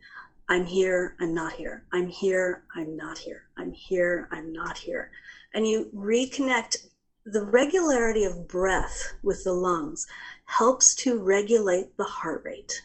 I'm 0.47 0.65
here, 0.65 1.15
I'm 1.19 1.33
not 1.33 1.53
here. 1.53 1.83
I'm 1.91 2.07
here, 2.07 2.63
I'm 2.75 2.97
not 2.97 3.17
here. 3.19 3.43
I'm 3.57 3.71
here, 3.71 4.27
I'm 4.31 4.51
not 4.51 4.77
here. 4.77 5.11
And 5.53 5.67
you 5.67 5.89
reconnect 5.95 6.77
the 7.25 7.45
regularity 7.45 8.23
of 8.23 8.47
breath 8.47 9.13
with 9.21 9.43
the 9.43 9.53
lungs 9.53 10.07
helps 10.45 10.95
to 10.95 11.21
regulate 11.21 11.95
the 11.97 12.03
heart 12.03 12.41
rate. 12.43 12.81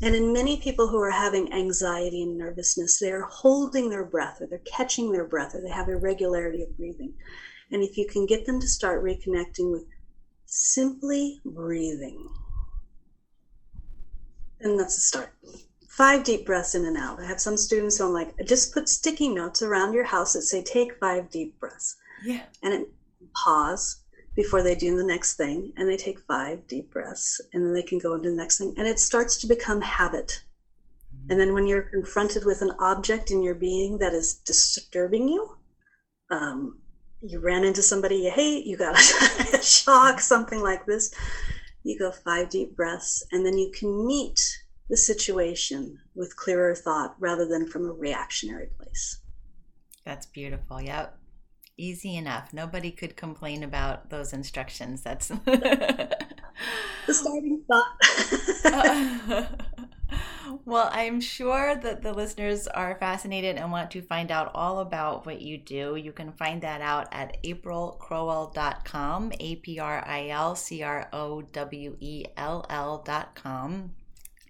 And 0.00 0.14
in 0.14 0.32
many 0.32 0.60
people 0.60 0.88
who 0.88 1.00
are 1.00 1.10
having 1.10 1.52
anxiety 1.52 2.22
and 2.22 2.38
nervousness, 2.38 2.98
they're 2.98 3.22
holding 3.22 3.90
their 3.90 4.04
breath 4.04 4.40
or 4.40 4.46
they're 4.46 4.60
catching 4.60 5.10
their 5.10 5.24
breath 5.24 5.54
or 5.54 5.60
they 5.60 5.70
have 5.70 5.88
irregularity 5.88 6.62
of 6.62 6.76
breathing. 6.76 7.14
And 7.70 7.82
if 7.82 7.98
you 7.98 8.06
can 8.06 8.24
get 8.24 8.46
them 8.46 8.60
to 8.60 8.68
start 8.68 9.02
reconnecting 9.02 9.72
with 9.72 9.84
simply 10.46 11.40
breathing, 11.44 12.28
then 14.60 14.76
that's 14.76 14.96
a 14.96 15.00
start. 15.00 15.34
Five 15.88 16.22
deep 16.22 16.46
breaths 16.46 16.76
in 16.76 16.84
and 16.84 16.96
out. 16.96 17.20
I 17.20 17.26
have 17.26 17.40
some 17.40 17.56
students 17.56 17.98
who 17.98 18.06
I'm 18.06 18.12
like, 18.12 18.34
just 18.46 18.72
put 18.72 18.88
sticky 18.88 19.28
notes 19.28 19.62
around 19.62 19.94
your 19.94 20.04
house 20.04 20.34
that 20.34 20.42
say, 20.42 20.62
take 20.62 20.98
five 21.00 21.28
deep 21.28 21.58
breaths. 21.58 21.96
Yeah. 22.24 22.42
And 22.62 22.72
it 22.72 22.88
pause 23.34 24.02
before 24.38 24.62
they 24.62 24.76
do 24.76 24.96
the 24.96 25.02
next 25.02 25.34
thing 25.34 25.72
and 25.76 25.90
they 25.90 25.96
take 25.96 26.20
five 26.20 26.64
deep 26.68 26.88
breaths 26.92 27.40
and 27.52 27.66
then 27.66 27.74
they 27.74 27.82
can 27.82 27.98
go 27.98 28.14
into 28.14 28.30
the 28.30 28.36
next 28.36 28.58
thing 28.58 28.72
and 28.76 28.86
it 28.86 28.96
starts 28.96 29.36
to 29.36 29.48
become 29.48 29.80
habit 29.80 30.42
and 31.28 31.40
then 31.40 31.52
when 31.52 31.66
you're 31.66 31.82
confronted 31.82 32.44
with 32.44 32.62
an 32.62 32.70
object 32.78 33.32
in 33.32 33.42
your 33.42 33.56
being 33.56 33.98
that 33.98 34.12
is 34.12 34.34
disturbing 34.34 35.26
you 35.26 35.56
um, 36.30 36.78
you 37.20 37.40
ran 37.40 37.64
into 37.64 37.82
somebody 37.82 38.14
you 38.14 38.30
hate 38.30 38.64
you 38.64 38.76
got 38.76 38.96
a 39.54 39.60
shock 39.60 40.20
something 40.20 40.62
like 40.62 40.86
this 40.86 41.12
you 41.82 41.98
go 41.98 42.12
five 42.12 42.48
deep 42.48 42.76
breaths 42.76 43.24
and 43.32 43.44
then 43.44 43.58
you 43.58 43.72
can 43.76 44.06
meet 44.06 44.40
the 44.88 44.96
situation 44.96 45.98
with 46.14 46.36
clearer 46.36 46.76
thought 46.76 47.16
rather 47.18 47.44
than 47.48 47.66
from 47.66 47.84
a 47.84 47.92
reactionary 47.92 48.68
place 48.78 49.18
That's 50.04 50.24
beautiful. 50.24 50.80
Yep. 50.80 51.17
Easy 51.78 52.16
enough. 52.16 52.52
Nobody 52.52 52.90
could 52.90 53.16
complain 53.16 53.62
about 53.62 54.10
those 54.10 54.32
instructions. 54.32 55.02
That's 55.02 55.28
the 55.46 56.16
starting 57.08 57.62
thought 57.70 58.64
well, 60.64 60.90
I'm 60.92 61.20
sure 61.20 61.76
that 61.76 62.02
the 62.02 62.12
listeners 62.12 62.66
are 62.66 62.96
fascinated 62.98 63.56
and 63.56 63.70
want 63.70 63.92
to 63.92 64.02
find 64.02 64.32
out 64.32 64.50
all 64.54 64.80
about 64.80 65.24
what 65.24 65.40
you 65.40 65.56
do. 65.56 65.94
You 65.96 66.10
can 66.10 66.32
find 66.32 66.60
that 66.62 66.80
out 66.80 67.06
at 67.12 67.40
aprilcrowell.com, 67.44 69.32
A 69.38 69.56
P 69.56 69.78
R 69.78 70.04
I 70.04 70.28
L 70.30 70.56
C 70.56 70.82
R 70.82 71.08
O 71.12 71.42
W 71.42 71.96
E 72.00 72.24
L 72.36 72.66
L.com. 72.68 73.92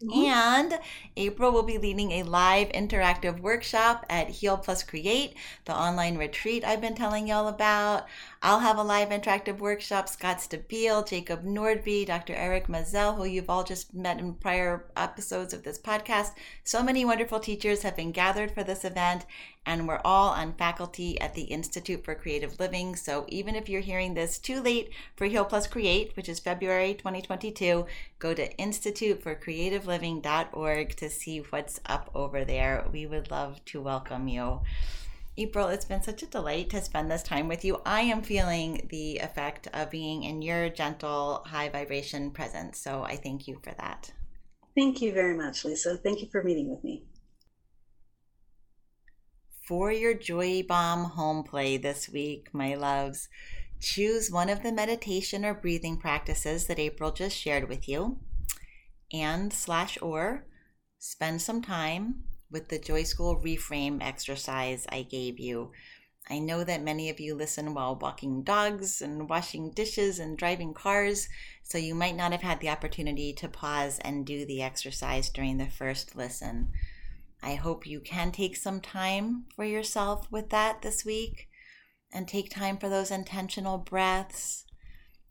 Mm-hmm. 0.02 0.24
And 0.24 0.78
April 1.16 1.50
will 1.50 1.64
be 1.64 1.78
leading 1.78 2.12
a 2.12 2.22
live 2.22 2.68
interactive 2.68 3.40
workshop 3.40 4.06
at 4.08 4.28
Heal 4.28 4.56
Plus 4.56 4.82
Create, 4.82 5.34
the 5.64 5.74
online 5.74 6.16
retreat 6.16 6.64
I've 6.64 6.80
been 6.80 6.94
telling 6.94 7.26
y'all 7.26 7.48
about. 7.48 8.06
I'll 8.40 8.60
have 8.60 8.78
a 8.78 8.84
live 8.84 9.08
interactive 9.08 9.58
workshop. 9.58 10.08
Scott 10.08 10.38
Stabile, 10.38 11.04
Jacob 11.04 11.44
Nordby, 11.44 12.06
Dr. 12.06 12.34
Eric 12.34 12.68
Maisel, 12.68 13.16
who 13.16 13.24
you've 13.24 13.50
all 13.50 13.64
just 13.64 13.92
met 13.92 14.20
in 14.20 14.34
prior 14.34 14.84
episodes 14.96 15.52
of 15.52 15.64
this 15.64 15.76
podcast. 15.76 16.34
So 16.62 16.80
many 16.80 17.04
wonderful 17.04 17.40
teachers 17.40 17.82
have 17.82 17.96
been 17.96 18.12
gathered 18.12 18.52
for 18.52 18.62
this 18.62 18.84
event, 18.84 19.26
and 19.66 19.88
we're 19.88 20.00
all 20.04 20.28
on 20.28 20.52
faculty 20.52 21.20
at 21.20 21.34
the 21.34 21.42
Institute 21.42 22.04
for 22.04 22.14
Creative 22.14 22.60
Living. 22.60 22.94
So 22.94 23.24
even 23.26 23.56
if 23.56 23.68
you're 23.68 23.80
hearing 23.80 24.14
this 24.14 24.38
too 24.38 24.62
late 24.62 24.90
for 25.16 25.24
Heal 25.24 25.44
Plus 25.44 25.66
Create, 25.66 26.16
which 26.16 26.28
is 26.28 26.38
February 26.38 26.94
2022, 26.94 27.86
go 28.20 28.34
to 28.34 28.54
instituteforcreativeliving.org 28.54 30.94
to 30.94 31.10
see 31.10 31.38
what's 31.38 31.80
up 31.86 32.08
over 32.14 32.44
there. 32.44 32.86
We 32.92 33.04
would 33.04 33.32
love 33.32 33.64
to 33.64 33.82
welcome 33.82 34.28
you. 34.28 34.60
April, 35.38 35.68
it's 35.68 35.84
been 35.84 36.02
such 36.02 36.22
a 36.22 36.26
delight 36.26 36.68
to 36.70 36.82
spend 36.82 37.10
this 37.10 37.22
time 37.22 37.46
with 37.48 37.64
you. 37.64 37.80
I 37.86 38.00
am 38.02 38.22
feeling 38.22 38.88
the 38.90 39.18
effect 39.18 39.68
of 39.72 39.90
being 39.90 40.24
in 40.24 40.42
your 40.42 40.68
gentle, 40.68 41.44
high 41.46 41.68
vibration 41.68 42.32
presence. 42.32 42.78
So 42.80 43.04
I 43.04 43.16
thank 43.16 43.46
you 43.46 43.58
for 43.62 43.72
that. 43.78 44.12
thank 44.76 45.00
you 45.02 45.12
very 45.12 45.36
much 45.36 45.64
lisa 45.64 45.96
thank 45.96 46.20
you 46.22 46.28
for 46.30 46.42
meeting 46.42 46.68
with 46.70 46.82
me 46.84 47.02
For 49.66 49.92
your 49.92 50.14
Joy 50.14 50.62
Bomb 50.66 51.04
home 51.10 51.42
play 51.44 51.76
this 51.76 52.08
week, 52.08 52.48
my 52.54 52.74
loves, 52.74 53.28
choose 53.80 54.30
one 54.30 54.48
of 54.48 54.62
the 54.62 54.72
meditation 54.72 55.44
or 55.44 55.52
breathing 55.52 55.98
practices 55.98 56.66
that 56.66 56.78
April 56.78 57.12
just 57.12 57.36
shared 57.36 57.68
with 57.68 57.86
you 57.86 58.18
and 59.12 59.52
slash 59.52 59.98
or 60.00 60.46
spend 60.98 61.42
some 61.42 61.60
time 61.60 62.24
with 62.50 62.68
the 62.68 62.78
Joy 62.78 63.02
School 63.02 63.40
reframe 63.40 64.02
exercise 64.02 64.86
I 64.90 65.02
gave 65.02 65.38
you. 65.38 65.72
I 66.30 66.38
know 66.38 66.62
that 66.64 66.82
many 66.82 67.08
of 67.08 67.20
you 67.20 67.34
listen 67.34 67.72
while 67.72 67.96
walking 67.96 68.42
dogs 68.42 69.00
and 69.00 69.28
washing 69.28 69.70
dishes 69.70 70.18
and 70.18 70.36
driving 70.36 70.74
cars, 70.74 71.28
so 71.62 71.78
you 71.78 71.94
might 71.94 72.16
not 72.16 72.32
have 72.32 72.42
had 72.42 72.60
the 72.60 72.68
opportunity 72.68 73.32
to 73.34 73.48
pause 73.48 73.98
and 74.00 74.26
do 74.26 74.44
the 74.44 74.62
exercise 74.62 75.30
during 75.30 75.56
the 75.56 75.66
first 75.66 76.16
listen. 76.16 76.70
I 77.42 77.54
hope 77.54 77.86
you 77.86 78.00
can 78.00 78.32
take 78.32 78.56
some 78.56 78.80
time 78.80 79.46
for 79.54 79.64
yourself 79.64 80.30
with 80.30 80.50
that 80.50 80.82
this 80.82 81.04
week 81.04 81.48
and 82.12 82.26
take 82.26 82.50
time 82.50 82.78
for 82.78 82.88
those 82.88 83.10
intentional 83.10 83.78
breaths 83.78 84.66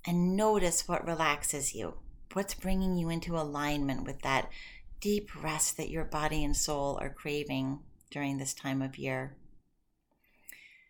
and 0.06 0.36
notice 0.36 0.88
what 0.88 1.06
relaxes 1.06 1.76
you. 1.76 1.96
What's 2.34 2.54
bringing 2.54 2.98
you 2.98 3.10
into 3.10 3.38
alignment 3.38 4.06
with 4.06 4.22
that 4.22 4.50
deep 5.00 5.30
rest 5.44 5.78
that 5.78 5.90
your 5.90 6.06
body 6.06 6.44
and 6.44 6.56
soul 6.56 6.98
are 7.02 7.10
craving 7.10 7.80
during 8.12 8.38
this 8.38 8.54
time 8.54 8.82
of 8.82 8.98
year? 8.98 9.36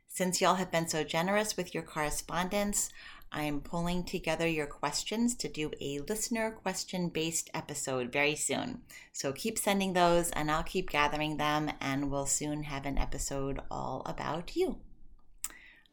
Since 0.07 0.41
y'all 0.41 0.55
have 0.55 0.71
been 0.71 0.87
so 0.87 1.03
generous 1.03 1.55
with 1.55 1.73
your 1.73 1.83
correspondence, 1.83 2.89
I'm 3.31 3.61
pulling 3.61 4.03
together 4.03 4.47
your 4.47 4.65
questions 4.65 5.35
to 5.35 5.49
do 5.49 5.71
a 5.81 5.99
listener 5.99 6.51
question 6.51 7.09
based 7.09 7.49
episode 7.53 8.11
very 8.11 8.35
soon. 8.35 8.81
So 9.11 9.33
keep 9.33 9.59
sending 9.59 9.93
those 9.93 10.31
and 10.31 10.49
I'll 10.49 10.63
keep 10.63 10.89
gathering 10.89 11.37
them, 11.37 11.71
and 11.81 12.09
we'll 12.09 12.25
soon 12.25 12.63
have 12.63 12.85
an 12.85 12.97
episode 12.97 13.59
all 13.69 14.01
about 14.05 14.55
you. 14.55 14.77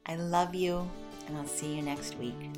I 0.06 0.16
love 0.16 0.54
you, 0.54 0.88
and 1.26 1.36
I'll 1.36 1.46
see 1.46 1.74
you 1.74 1.82
next 1.82 2.16
week. 2.18 2.50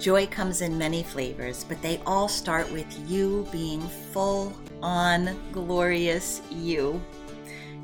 Joy 0.00 0.26
comes 0.28 0.62
in 0.62 0.78
many 0.78 1.02
flavors, 1.02 1.62
but 1.62 1.82
they 1.82 2.00
all 2.06 2.26
start 2.26 2.72
with 2.72 2.86
you 3.06 3.46
being 3.52 3.82
full 3.82 4.56
on 4.82 5.38
glorious 5.52 6.40
you. 6.50 6.98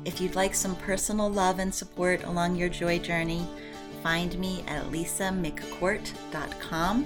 If 0.03 0.19
you'd 0.19 0.33
like 0.33 0.55
some 0.55 0.75
personal 0.77 1.29
love 1.29 1.59
and 1.59 1.71
support 1.71 2.23
along 2.23 2.55
your 2.55 2.69
joy 2.69 2.97
journey, 2.97 3.47
find 4.01 4.35
me 4.39 4.63
at 4.67 4.83
lisamccourt.com. 4.85 7.05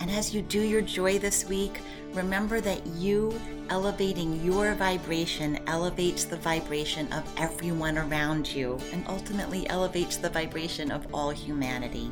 And 0.00 0.10
as 0.10 0.34
you 0.34 0.42
do 0.42 0.60
your 0.60 0.82
joy 0.82 1.20
this 1.20 1.44
week, 1.44 1.78
remember 2.12 2.60
that 2.60 2.84
you 2.88 3.40
elevating 3.70 4.44
your 4.44 4.74
vibration 4.74 5.60
elevates 5.68 6.24
the 6.24 6.38
vibration 6.38 7.06
of 7.12 7.22
everyone 7.36 7.98
around 7.98 8.52
you 8.52 8.80
and 8.92 9.06
ultimately 9.06 9.68
elevates 9.68 10.16
the 10.16 10.28
vibration 10.28 10.90
of 10.90 11.06
all 11.14 11.30
humanity. 11.30 12.10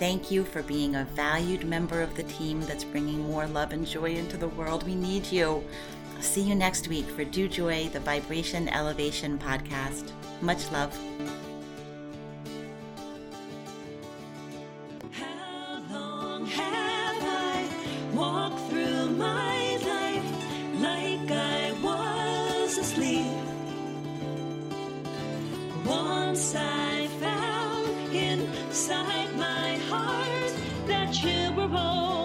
Thank 0.00 0.30
you 0.30 0.46
for 0.46 0.62
being 0.62 0.96
a 0.96 1.04
valued 1.14 1.66
member 1.66 2.00
of 2.00 2.16
the 2.16 2.22
team 2.22 2.62
that's 2.62 2.84
bringing 2.84 3.20
more 3.20 3.46
love 3.46 3.72
and 3.72 3.86
joy 3.86 4.14
into 4.14 4.38
the 4.38 4.48
world. 4.48 4.82
We 4.84 4.94
need 4.94 5.26
you. 5.26 5.62
I'll 6.16 6.22
see 6.22 6.40
you 6.40 6.54
next 6.54 6.88
week 6.88 7.04
for 7.04 7.22
Do 7.22 7.46
Joy, 7.46 7.90
the 7.92 8.00
Vibration 8.00 8.66
Elevation 8.70 9.38
podcast. 9.38 10.12
Much 10.40 10.72
love. 10.72 10.98
How 15.10 15.40
that 31.10 31.24
you 31.24 32.19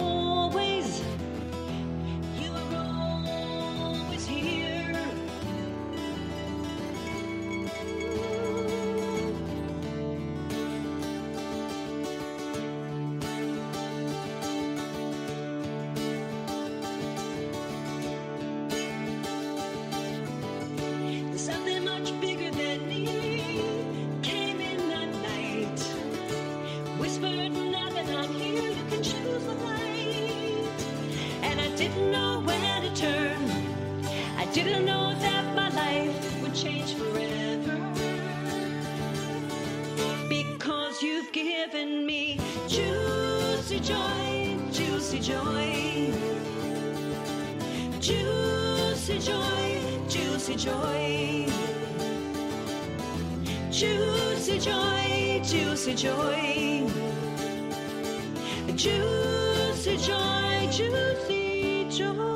Juicy 53.76 54.58
joy, 54.58 55.42
juicy 55.44 55.94
joy. 55.94 56.90
Juicy 58.74 59.96
joy, 59.98 60.68
juicy 60.72 61.86
joy. 61.90 62.35